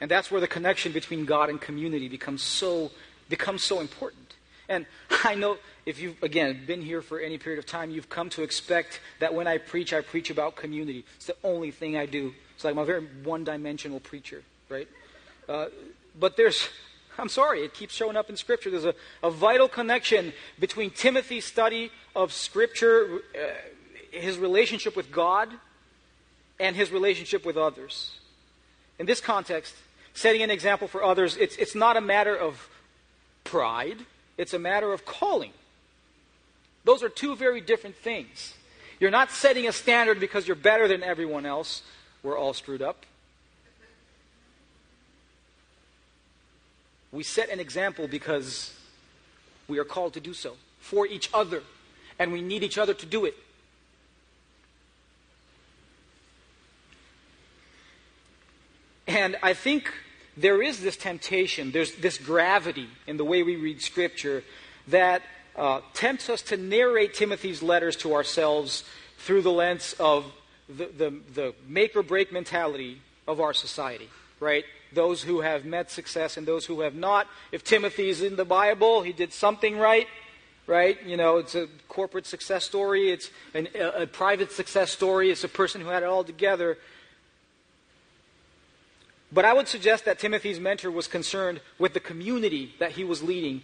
And 0.00 0.10
that's 0.10 0.30
where 0.30 0.40
the 0.40 0.48
connection 0.48 0.92
between 0.92 1.24
God 1.24 1.48
and 1.48 1.60
community 1.60 2.08
becomes 2.08 2.42
so 2.42 2.90
becomes 3.28 3.64
so 3.64 3.80
important. 3.80 4.34
And 4.68 4.86
I 5.24 5.34
know 5.34 5.58
if 5.84 6.00
you've 6.00 6.22
again 6.22 6.64
been 6.66 6.82
here 6.82 7.02
for 7.02 7.18
any 7.18 7.38
period 7.38 7.58
of 7.58 7.66
time, 7.66 7.90
you've 7.90 8.08
come 8.08 8.28
to 8.30 8.42
expect 8.42 9.00
that 9.20 9.34
when 9.34 9.46
I 9.46 9.58
preach, 9.58 9.92
I 9.92 10.00
preach 10.00 10.30
about 10.30 10.56
community. 10.56 11.04
It's 11.16 11.26
the 11.26 11.36
only 11.42 11.70
thing 11.70 11.96
I 11.96 12.06
do. 12.06 12.34
It's 12.54 12.64
like 12.64 12.72
I'm 12.72 12.78
a 12.78 12.84
very 12.84 13.04
one-dimensional 13.24 14.00
preacher, 14.00 14.42
right? 14.68 14.88
Uh, 15.48 15.66
but 16.18 16.36
there's 16.36 16.68
I'm 17.18 17.28
sorry, 17.28 17.62
it 17.62 17.74
keeps 17.74 17.94
showing 17.94 18.16
up 18.16 18.30
in 18.30 18.36
Scripture. 18.36 18.70
There's 18.70 18.84
a, 18.84 18.94
a 19.22 19.30
vital 19.30 19.68
connection 19.68 20.32
between 20.58 20.90
Timothy's 20.90 21.44
study 21.44 21.90
of 22.14 22.32
Scripture, 22.32 23.20
uh, 23.34 23.48
his 24.10 24.38
relationship 24.38 24.96
with 24.96 25.10
God, 25.10 25.50
and 26.58 26.76
his 26.76 26.90
relationship 26.90 27.44
with 27.44 27.56
others. 27.56 28.18
In 28.98 29.06
this 29.06 29.20
context, 29.20 29.74
setting 30.14 30.42
an 30.42 30.50
example 30.50 30.88
for 30.88 31.02
others, 31.02 31.36
it's, 31.36 31.56
it's 31.56 31.74
not 31.74 31.96
a 31.96 32.00
matter 32.00 32.36
of 32.36 32.68
pride, 33.44 33.98
it's 34.38 34.54
a 34.54 34.58
matter 34.58 34.92
of 34.92 35.04
calling. 35.04 35.52
Those 36.84 37.02
are 37.02 37.08
two 37.08 37.36
very 37.36 37.60
different 37.60 37.96
things. 37.96 38.54
You're 39.00 39.10
not 39.10 39.30
setting 39.30 39.68
a 39.68 39.72
standard 39.72 40.20
because 40.20 40.46
you're 40.46 40.56
better 40.56 40.88
than 40.88 41.02
everyone 41.02 41.44
else. 41.44 41.82
We're 42.22 42.38
all 42.38 42.54
screwed 42.54 42.80
up. 42.80 43.04
We 47.12 47.22
set 47.22 47.48
an 47.48 47.60
example 47.60 48.08
because 48.08 48.74
we 49.68 49.78
are 49.78 49.84
called 49.84 50.14
to 50.14 50.20
do 50.20 50.34
so 50.34 50.56
for 50.80 51.06
each 51.06 51.30
other, 51.32 51.62
and 52.18 52.32
we 52.32 52.40
need 52.40 52.62
each 52.62 52.78
other 52.78 52.94
to 52.94 53.06
do 53.06 53.24
it. 53.24 53.34
And 59.06 59.36
I 59.42 59.54
think 59.54 59.92
there 60.36 60.62
is 60.62 60.82
this 60.82 60.96
temptation, 60.96 61.70
there's 61.70 61.94
this 61.96 62.18
gravity 62.18 62.88
in 63.06 63.16
the 63.16 63.24
way 63.24 63.42
we 63.42 63.56
read 63.56 63.80
Scripture 63.80 64.42
that 64.88 65.22
uh, 65.56 65.80
tempts 65.94 66.28
us 66.28 66.42
to 66.42 66.56
narrate 66.56 67.14
Timothy's 67.14 67.62
letters 67.62 67.96
to 67.96 68.14
ourselves 68.14 68.84
through 69.18 69.42
the 69.42 69.50
lens 69.50 69.94
of 69.98 70.26
the, 70.68 70.86
the, 70.86 71.20
the 71.34 71.54
make 71.66 71.96
or 71.96 72.02
break 72.02 72.32
mentality 72.32 73.00
of 73.26 73.40
our 73.40 73.54
society, 73.54 74.08
right? 74.40 74.64
Those 74.96 75.22
who 75.22 75.42
have 75.42 75.64
met 75.64 75.92
success 75.92 76.36
and 76.36 76.44
those 76.44 76.66
who 76.66 76.80
have 76.80 76.96
not. 76.96 77.28
If 77.52 77.62
Timothy 77.62 78.08
is 78.08 78.20
in 78.20 78.34
the 78.34 78.44
Bible, 78.44 79.02
he 79.02 79.12
did 79.12 79.32
something 79.32 79.78
right, 79.78 80.08
right? 80.66 81.00
You 81.06 81.16
know, 81.16 81.36
it's 81.36 81.54
a 81.54 81.68
corporate 81.88 82.26
success 82.26 82.64
story, 82.64 83.10
it's 83.10 83.30
an, 83.54 83.68
a, 83.76 84.02
a 84.02 84.06
private 84.08 84.50
success 84.50 84.90
story, 84.90 85.30
it's 85.30 85.44
a 85.44 85.48
person 85.48 85.80
who 85.80 85.88
had 85.88 86.02
it 86.02 86.06
all 86.06 86.24
together. 86.24 86.78
But 89.30 89.44
I 89.44 89.52
would 89.52 89.68
suggest 89.68 90.04
that 90.06 90.18
Timothy's 90.18 90.58
mentor 90.58 90.90
was 90.90 91.06
concerned 91.06 91.60
with 91.78 91.94
the 91.94 92.00
community 92.00 92.74
that 92.80 92.92
he 92.92 93.04
was 93.04 93.22
leading, 93.22 93.62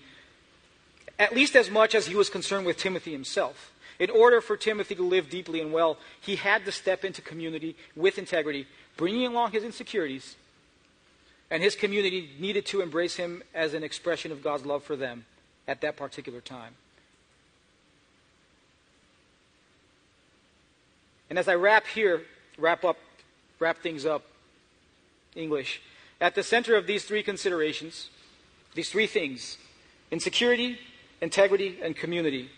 at 1.18 1.34
least 1.34 1.56
as 1.56 1.70
much 1.70 1.94
as 1.94 2.06
he 2.06 2.14
was 2.14 2.28
concerned 2.28 2.66
with 2.66 2.76
Timothy 2.76 3.12
himself. 3.12 3.72
In 3.98 4.10
order 4.10 4.40
for 4.40 4.56
Timothy 4.56 4.94
to 4.96 5.02
live 5.02 5.30
deeply 5.30 5.60
and 5.60 5.72
well, 5.72 5.98
he 6.20 6.36
had 6.36 6.64
to 6.64 6.72
step 6.72 7.04
into 7.04 7.22
community 7.22 7.76
with 7.96 8.18
integrity, 8.18 8.66
bringing 8.96 9.26
along 9.26 9.52
his 9.52 9.64
insecurities 9.64 10.36
and 11.52 11.62
his 11.62 11.76
community 11.76 12.30
needed 12.38 12.64
to 12.64 12.80
embrace 12.80 13.16
him 13.16 13.42
as 13.54 13.74
an 13.74 13.84
expression 13.84 14.32
of 14.32 14.42
God's 14.42 14.64
love 14.64 14.82
for 14.82 14.96
them 14.96 15.26
at 15.68 15.82
that 15.82 15.98
particular 15.98 16.40
time. 16.40 16.72
And 21.28 21.38
as 21.38 21.48
I 21.48 21.54
wrap 21.54 21.86
here, 21.86 22.22
wrap 22.56 22.86
up, 22.86 22.96
wrap 23.58 23.82
things 23.82 24.06
up, 24.06 24.24
English, 25.36 25.82
at 26.22 26.34
the 26.34 26.42
center 26.42 26.74
of 26.74 26.86
these 26.86 27.04
three 27.04 27.22
considerations, 27.22 28.08
these 28.74 28.88
three 28.88 29.06
things, 29.06 29.58
insecurity, 30.10 30.78
integrity, 31.20 31.78
and 31.82 31.94
community, 31.94 32.48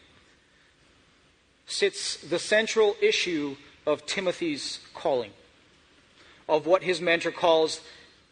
sits 1.66 2.16
the 2.18 2.38
central 2.38 2.94
issue 3.02 3.56
of 3.88 4.06
Timothy's 4.06 4.78
calling, 4.94 5.32
of 6.48 6.64
what 6.64 6.84
his 6.84 7.00
mentor 7.00 7.32
calls 7.32 7.80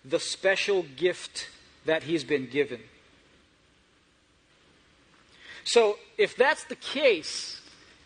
the 0.05 0.19
special 0.19 0.85
gift 0.97 1.49
that 1.85 2.05
he's 2.05 2.25
been 2.25 2.47
given. 2.47 2.81
So, 5.65 5.99
if 6.19 6.37
that's 6.37 6.65
the 6.65 6.77
case, 6.77 7.61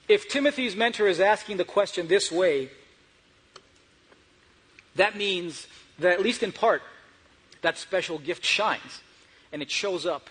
if 0.08 0.28
Timothy's 0.28 0.76
mentor 0.76 1.08
is 1.08 1.20
asking 1.20 1.56
the 1.56 1.64
question 1.64 2.06
this 2.06 2.30
way, 2.30 2.70
that 4.94 5.16
means 5.16 5.66
that, 5.98 6.12
at 6.12 6.22
least 6.22 6.42
in 6.42 6.52
part, 6.52 6.82
that 7.62 7.78
special 7.78 8.18
gift 8.18 8.44
shines 8.44 9.00
and 9.52 9.62
it 9.62 9.70
shows 9.70 10.04
up 10.04 10.28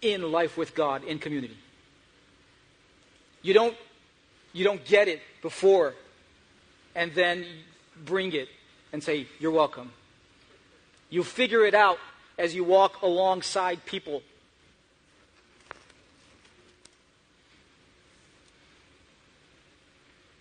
in 0.00 0.30
life 0.30 0.56
with 0.56 0.74
God, 0.74 1.02
in 1.04 1.18
community. 1.18 1.56
You 3.42 3.54
don't, 3.54 3.76
you 4.52 4.64
don't 4.64 4.84
get 4.84 5.08
it 5.08 5.20
before 5.42 5.94
and 6.94 7.12
then 7.14 7.44
bring 8.04 8.32
it 8.32 8.48
and 8.92 9.02
say, 9.02 9.26
You're 9.38 9.52
welcome. 9.52 9.92
You 11.08 11.22
figure 11.22 11.64
it 11.64 11.74
out 11.74 11.98
as 12.38 12.54
you 12.54 12.64
walk 12.64 13.02
alongside 13.02 13.84
people. 13.86 14.22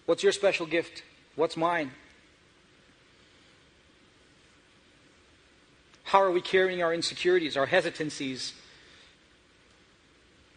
What's 0.06 0.24
your 0.24 0.32
special 0.32 0.66
gift? 0.66 1.04
What's 1.36 1.58
mine? 1.58 1.92
How 6.04 6.22
are 6.22 6.32
we 6.32 6.42
carrying 6.42 6.84
our 6.84 6.94
insecurities, 6.94 7.58
our 7.58 7.66
hesitancies? 7.66 8.54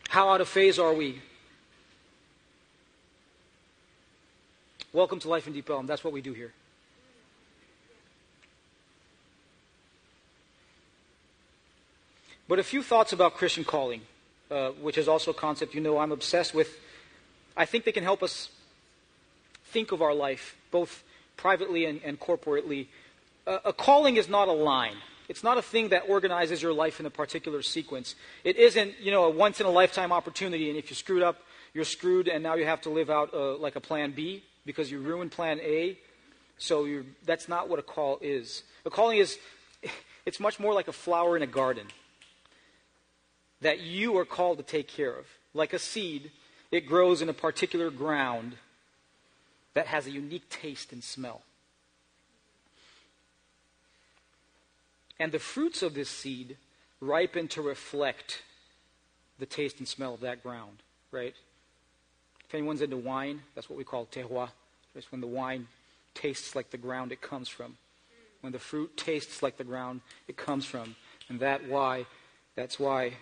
How 0.08 0.28
out 0.30 0.40
of 0.40 0.48
phase 0.48 0.78
are 0.78 0.92
we? 0.92 1.20
Welcome 4.92 5.18
to 5.20 5.28
Life 5.28 5.46
in 5.46 5.52
Deep 5.52 5.68
Ellum. 5.68 5.86
That's 5.86 6.04
what 6.04 6.12
we 6.12 6.20
do 6.20 6.32
here. 6.32 6.52
But 12.48 12.58
a 12.58 12.62
few 12.62 12.82
thoughts 12.82 13.12
about 13.12 13.34
Christian 13.34 13.64
calling, 13.64 14.00
uh, 14.50 14.70
which 14.70 14.96
is 14.96 15.06
also 15.06 15.32
a 15.32 15.34
concept 15.34 15.74
you 15.74 15.82
know 15.82 15.98
I'm 15.98 16.12
obsessed 16.12 16.54
with. 16.54 16.78
I 17.54 17.66
think 17.66 17.84
they 17.84 17.92
can 17.92 18.04
help 18.04 18.22
us 18.22 18.48
think 19.66 19.92
of 19.92 20.00
our 20.00 20.14
life, 20.14 20.56
both 20.70 21.04
privately 21.36 21.84
and, 21.84 22.00
and 22.02 22.18
corporately, 22.18 22.86
uh, 23.46 23.58
a 23.66 23.72
calling 23.72 24.16
is 24.16 24.28
not 24.28 24.48
a 24.48 24.52
line. 24.52 24.96
It's 25.28 25.44
not 25.44 25.58
a 25.58 25.62
thing 25.62 25.90
that 25.90 26.04
organizes 26.08 26.62
your 26.62 26.72
life 26.72 27.00
in 27.00 27.06
a 27.06 27.10
particular 27.10 27.60
sequence. 27.60 28.14
It 28.44 28.56
isn't, 28.56 28.98
you 28.98 29.10
know, 29.10 29.24
a 29.24 29.30
once 29.30 29.60
in 29.60 29.66
a 29.66 29.70
lifetime 29.70 30.10
opportunity, 30.10 30.70
and 30.70 30.78
if 30.78 30.88
you 30.88 30.96
screwed 30.96 31.22
up, 31.22 31.42
you're 31.74 31.84
screwed, 31.84 32.28
and 32.28 32.42
now 32.42 32.54
you 32.54 32.64
have 32.64 32.80
to 32.82 32.90
live 32.90 33.10
out 33.10 33.34
uh, 33.34 33.56
like 33.56 33.76
a 33.76 33.80
plan 33.80 34.12
B 34.12 34.42
because 34.64 34.90
you 34.90 35.00
ruined 35.00 35.32
plan 35.32 35.60
A. 35.60 35.98
So 36.56 37.02
that's 37.26 37.46
not 37.46 37.68
what 37.68 37.78
a 37.78 37.82
call 37.82 38.18
is. 38.22 38.62
A 38.86 38.90
calling 38.90 39.18
is, 39.18 39.38
it's 40.26 40.40
much 40.40 40.58
more 40.58 40.72
like 40.72 40.88
a 40.88 40.92
flower 40.92 41.36
in 41.36 41.42
a 41.42 41.46
garden 41.46 41.86
that 43.60 43.80
you 43.80 44.16
are 44.16 44.24
called 44.24 44.58
to 44.58 44.64
take 44.64 44.88
care 44.88 45.14
of. 45.14 45.26
Like 45.54 45.72
a 45.72 45.78
seed, 45.78 46.30
it 46.70 46.86
grows 46.86 47.22
in 47.22 47.28
a 47.28 47.34
particular 47.34 47.90
ground 47.90 48.54
that 49.74 49.86
has 49.86 50.06
a 50.06 50.10
unique 50.10 50.48
taste 50.48 50.92
and 50.92 51.02
smell. 51.02 51.42
And 55.18 55.32
the 55.32 55.38
fruits 55.38 55.82
of 55.82 55.94
this 55.94 56.08
seed 56.08 56.56
ripen 57.00 57.48
to 57.48 57.62
reflect 57.62 58.42
the 59.38 59.46
taste 59.46 59.78
and 59.78 59.88
smell 59.88 60.14
of 60.14 60.20
that 60.20 60.42
ground, 60.42 60.82
right? 61.10 61.34
If 62.44 62.54
anyone's 62.54 62.82
into 62.82 62.96
wine, 62.96 63.42
that's 63.54 63.68
what 63.68 63.76
we 63.76 63.84
call 63.84 64.06
terroir. 64.06 64.50
It's 64.94 65.12
when 65.12 65.20
the 65.20 65.26
wine 65.26 65.68
tastes 66.14 66.56
like 66.56 66.70
the 66.70 66.78
ground 66.78 67.12
it 67.12 67.20
comes 67.20 67.48
from. 67.48 67.76
When 68.40 68.52
the 68.52 68.58
fruit 68.58 68.96
tastes 68.96 69.42
like 69.42 69.56
the 69.56 69.64
ground 69.64 70.00
it 70.26 70.36
comes 70.36 70.64
from. 70.64 70.96
And 71.28 71.40
that 71.40 71.68
why 71.68 72.06
that's 72.56 72.80
why 72.80 73.12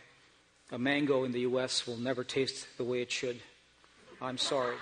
a 0.70 0.78
mango 0.78 1.24
in 1.24 1.32
the 1.32 1.40
US 1.40 1.86
will 1.86 1.96
never 1.96 2.24
taste 2.24 2.66
the 2.76 2.84
way 2.84 3.00
it 3.02 3.10
should. 3.10 3.40
I'm 4.20 4.38
sorry. 4.38 4.76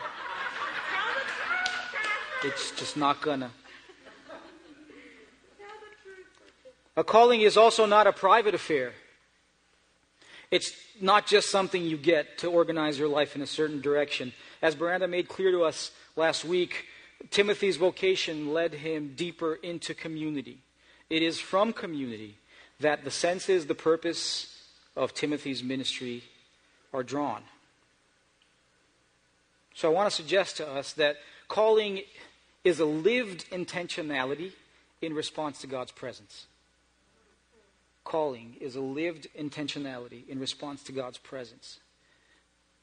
It's 2.43 2.71
just 2.73 2.97
not 2.97 3.21
gonna. 3.21 3.51
A 6.97 7.03
calling 7.03 7.41
is 7.41 7.57
also 7.57 7.87
not 7.87 8.07
a 8.07 8.13
private 8.13 8.55
affair. 8.55 8.93
It's 10.51 10.73
not 11.01 11.27
just 11.27 11.51
something 11.51 11.83
you 11.83 11.97
get 11.97 12.39
to 12.39 12.51
organize 12.51 12.99
your 12.99 13.09
life 13.09 13.35
in 13.35 13.43
a 13.43 13.47
certain 13.47 13.81
direction. 13.81 14.33
As 14.63 14.79
Miranda 14.79 15.09
made 15.09 15.29
clear 15.29 15.51
to 15.51 15.65
us 15.65 15.91
last 16.15 16.45
week, 16.45 16.87
Timothy's 17.31 17.77
vocation 17.77 18.53
led 18.53 18.75
him 18.75 19.15
deeper 19.17 19.55
into 19.55 19.95
community. 19.95 20.59
It 21.11 21.23
is 21.23 21.41
from 21.41 21.73
community 21.73 22.37
that 22.79 23.05
the 23.05 23.11
senses, 23.11 23.67
the 23.67 23.75
purpose 23.75 24.54
of 24.97 25.15
Timothy's 25.15 25.63
ministry 25.63 26.23
are 26.93 27.03
drawn. 27.03 27.43
So 29.75 29.91
I 29.91 29.95
want 29.95 30.09
to 30.09 30.15
suggest 30.15 30.57
to 30.59 30.69
us 30.69 30.93
that 30.95 31.17
calling 31.49 32.03
is 32.63 32.81
a 32.81 32.85
lived 32.85 33.51
intentionality 33.51 34.53
in 35.03 35.15
response 35.15 35.61
to 35.61 35.67
God's 35.67 35.93
presence 35.93 36.47
calling 38.05 38.57
is 38.61 38.77
a 38.77 38.81
lived 38.81 39.27
intentionality 39.37 40.29
in 40.29 40.39
response 40.39 40.83
to 40.85 40.93
God's 40.93 41.19
presence. 41.19 41.81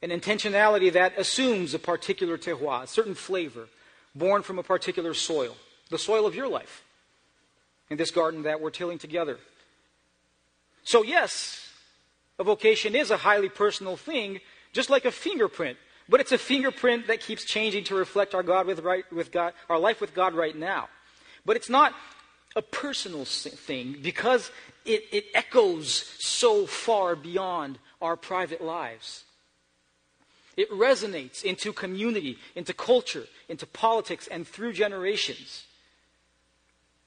An 0.02 0.10
intentionality 0.10 0.92
that 0.92 1.16
assumes 1.16 1.74
a 1.74 1.78
particular 1.78 2.36
terroir, 2.36 2.82
a 2.82 2.86
certain 2.86 3.14
flavor, 3.14 3.68
born 4.14 4.42
from 4.42 4.58
a 4.58 4.62
particular 4.62 5.14
soil, 5.14 5.56
the 5.90 5.98
soil 5.98 6.26
of 6.26 6.34
your 6.34 6.48
life, 6.48 6.82
in 7.88 7.96
this 7.96 8.10
garden 8.10 8.42
that 8.42 8.60
we're 8.60 8.70
tilling 8.70 8.98
together. 8.98 9.38
So, 10.82 11.04
yes, 11.04 11.61
a 12.38 12.44
vocation 12.44 12.94
is 12.94 13.10
a 13.10 13.16
highly 13.16 13.48
personal 13.48 13.96
thing, 13.96 14.40
just 14.72 14.90
like 14.90 15.04
a 15.04 15.12
fingerprint. 15.12 15.78
But 16.08 16.20
it's 16.20 16.32
a 16.32 16.38
fingerprint 16.38 17.06
that 17.06 17.20
keeps 17.20 17.44
changing 17.44 17.84
to 17.84 17.94
reflect 17.94 18.34
our 18.34 18.42
God 18.42 18.66
with, 18.66 18.80
right, 18.80 19.10
with 19.12 19.30
God, 19.30 19.54
our 19.68 19.78
life 19.78 20.00
with 20.00 20.14
God 20.14 20.34
right 20.34 20.56
now. 20.56 20.88
But 21.44 21.56
it's 21.56 21.70
not 21.70 21.94
a 22.54 22.62
personal 22.62 23.24
thing 23.24 23.96
because 24.02 24.50
it, 24.84 25.04
it 25.12 25.24
echoes 25.34 26.04
so 26.18 26.66
far 26.66 27.16
beyond 27.16 27.78
our 28.00 28.16
private 28.16 28.62
lives. 28.62 29.24
It 30.56 30.70
resonates 30.70 31.44
into 31.44 31.72
community, 31.72 32.36
into 32.54 32.74
culture, 32.74 33.24
into 33.48 33.66
politics, 33.66 34.28
and 34.30 34.46
through 34.46 34.74
generations. 34.74 35.64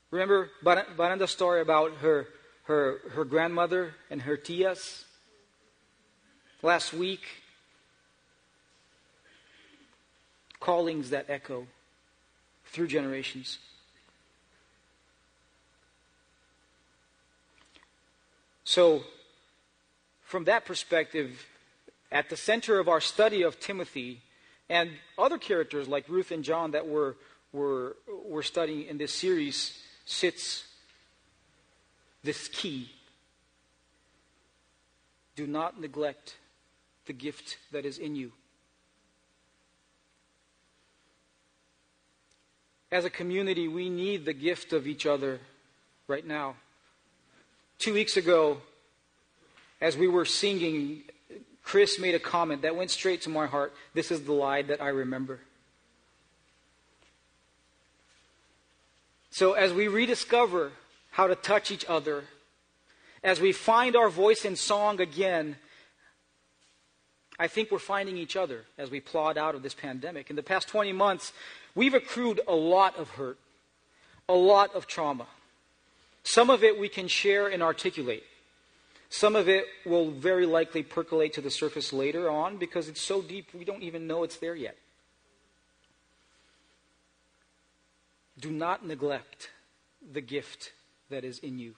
Remember 0.10 0.50
Baranda's 0.64 1.32
story 1.32 1.62
about 1.62 1.98
her, 1.98 2.28
her, 2.64 3.00
her 3.12 3.26
grandmother 3.26 3.94
and 4.10 4.22
her 4.24 4.38
tias? 4.38 5.05
Last 6.66 6.96
week, 6.96 7.22
callings 10.60 11.12
that 11.12 11.28
echo 11.30 11.68
through 12.66 12.88
generations. 12.88 13.60
So, 18.64 19.04
from 20.24 20.46
that 20.46 20.66
perspective, 20.66 21.46
at 22.12 22.32
the 22.32 22.36
center 22.36 22.80
of 22.80 22.88
our 22.88 23.00
study 23.00 23.44
of 23.44 23.60
Timothy 23.60 24.24
and 24.68 24.90
other 25.20 25.38
characters 25.38 25.88
like 25.88 26.10
Ruth 26.10 26.32
and 26.32 26.44
John 26.44 26.72
that 26.72 26.88
we're, 26.88 27.14
we're, 27.54 27.92
we're 28.26 28.42
studying 28.42 28.88
in 28.88 28.98
this 28.98 29.14
series 29.14 29.80
sits 30.06 30.64
this 32.24 32.48
key. 32.48 32.90
Do 35.36 35.46
not 35.46 35.80
neglect 35.80 36.38
the 37.06 37.14
gift 37.14 37.58
that 37.72 37.86
is 37.86 37.98
in 37.98 38.16
you. 38.16 38.32
As 42.92 43.06
a 43.06 43.10
community, 43.10 43.68
we 43.68 43.90
need 43.90 44.26
the 44.26 44.34
gift 44.34 44.74
of 44.74 44.88
each 44.88 45.06
other 45.06 45.40
right 46.08 46.26
now. 46.26 46.56
Two 47.78 47.94
weeks 47.94 48.16
ago, 48.16 48.58
as 49.82 49.98
we 49.98 50.08
were 50.08 50.26
singing, 50.26 51.04
Chris 51.64 52.00
made 52.00 52.16
a 52.16 52.20
comment 52.20 52.62
that 52.62 52.76
went 52.76 52.92
straight 52.92 53.22
to 53.24 53.30
my 53.30 53.48
heart. 53.48 53.74
This 53.94 54.12
is 54.12 54.22
the 54.22 54.32
lie 54.32 54.62
that 54.62 54.82
I 54.82 54.90
remember. 54.90 55.40
So, 59.32 59.54
as 59.54 59.74
we 59.74 59.90
rediscover 59.90 60.72
how 61.12 61.28
to 61.28 61.36
touch 61.36 61.70
each 61.70 61.86
other, 61.90 62.24
as 63.22 63.42
we 63.42 63.52
find 63.52 63.96
our 63.96 64.08
voice 64.08 64.46
in 64.46 64.56
song 64.56 65.02
again, 65.02 65.58
I 67.38 67.48
think 67.48 67.72
we're 67.72 67.80
finding 67.80 68.18
each 68.18 68.36
other 68.36 68.64
as 68.78 68.90
we 68.90 69.00
plod 69.00 69.38
out 69.38 69.56
of 69.56 69.64
this 69.64 69.74
pandemic. 69.74 70.30
In 70.30 70.36
the 70.36 70.44
past 70.44 70.68
20 70.68 70.94
months, 70.94 71.34
we've 71.74 71.94
accrued 71.94 72.40
a 72.48 72.56
lot 72.56 72.98
of 72.98 73.10
hurt, 73.12 73.38
a 74.30 74.34
lot 74.34 74.74
of 74.74 74.88
trauma. 74.88 75.28
Some 76.24 76.50
of 76.50 76.64
it 76.64 76.80
we 76.80 76.90
can 76.90 77.08
share 77.08 77.48
and 77.48 77.62
articulate. 77.62 78.24
Some 79.10 79.36
of 79.36 79.48
it 79.48 79.66
will 79.86 80.12
very 80.12 80.46
likely 80.46 80.82
percolate 80.82 81.34
to 81.34 81.42
the 81.42 81.52
surface 81.52 81.94
later 81.94 82.30
on 82.30 82.58
because 82.58 82.90
it's 82.90 83.02
so 83.02 83.22
deep 83.22 83.50
we 83.54 83.64
don't 83.64 83.84
even 83.84 84.08
know 84.08 84.24
it's 84.24 84.38
there 84.38 84.56
yet. 84.56 84.78
Do 88.40 88.52
not 88.52 88.86
neglect 88.86 89.50
the 90.12 90.22
gift 90.22 90.74
that 91.10 91.24
is 91.24 91.40
in 91.40 91.60
you. 91.60 91.76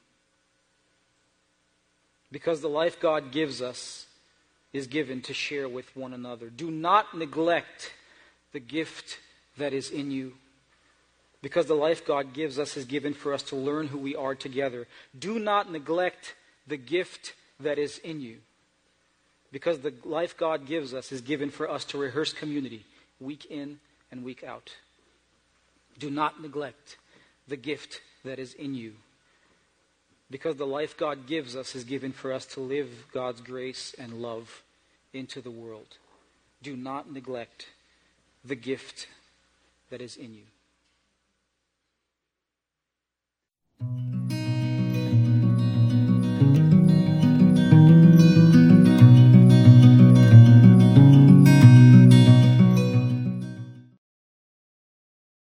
Because 2.32 2.62
the 2.62 2.70
life 2.70 3.00
God 3.00 3.32
gives 3.32 3.62
us 3.62 4.08
is 4.74 4.88
given 4.88 5.22
to 5.24 5.34
share 5.34 5.68
with 5.68 5.96
one 5.96 6.14
another. 6.14 6.50
Do 6.50 6.70
not 6.70 7.18
neglect 7.18 7.94
the 8.54 8.60
gift 8.60 9.20
that 9.58 9.74
is 9.74 9.90
in 9.90 10.12
you 10.12 10.34
because 11.42 11.68
the 11.68 11.76
life 11.76 12.06
God 12.06 12.34
gives 12.34 12.60
us 12.60 12.78
is 12.78 12.86
given 12.86 13.14
for 13.14 13.34
us 13.34 13.44
to 13.44 13.56
learn 13.56 13.88
who 13.88 13.98
we 13.98 14.16
are 14.16 14.36
together. 14.36 14.88
Do 15.18 15.40
not 15.40 15.72
neglect 15.72 16.36
the 16.68 16.78
gift 16.78 17.34
that 17.60 17.78
is 17.78 17.98
in 18.00 18.20
you 18.20 18.38
because 19.52 19.80
the 19.80 19.94
life 20.04 20.36
God 20.38 20.66
gives 20.66 20.94
us 20.94 21.12
is 21.12 21.22
given 21.22 21.50
for 21.50 21.70
us 21.70 21.86
to 21.86 21.98
rehearse 21.98 22.34
community 22.34 22.86
week 23.20 23.46
in 23.46 23.80
and 24.12 24.24
week 24.24 24.44
out. 24.44 24.72
Do 25.98 26.10
not 26.10 26.42
neglect 26.42 26.98
the 27.48 27.58
gift 27.58 28.02
that 28.24 28.40
is 28.40 28.54
in 28.54 28.76
you 28.76 28.94
because 30.30 30.58
the 30.58 30.68
life 30.68 30.98
God 30.98 31.28
gives 31.28 31.56
us 31.56 31.76
is 31.76 31.84
given 31.84 32.12
for 32.12 32.34
us 32.34 32.46
to 32.48 32.60
live 32.60 33.06
God's 33.14 33.42
grace 33.42 33.96
and 33.98 34.22
love 34.22 34.64
into 35.14 35.42
the 35.42 35.52
world. 35.52 35.98
Do 36.62 36.76
not 36.76 37.12
neglect 37.12 37.68
the 38.44 38.56
gift 38.56 39.08
that 39.90 40.02
is 40.02 40.18
in 40.18 40.34
you. 40.34 40.44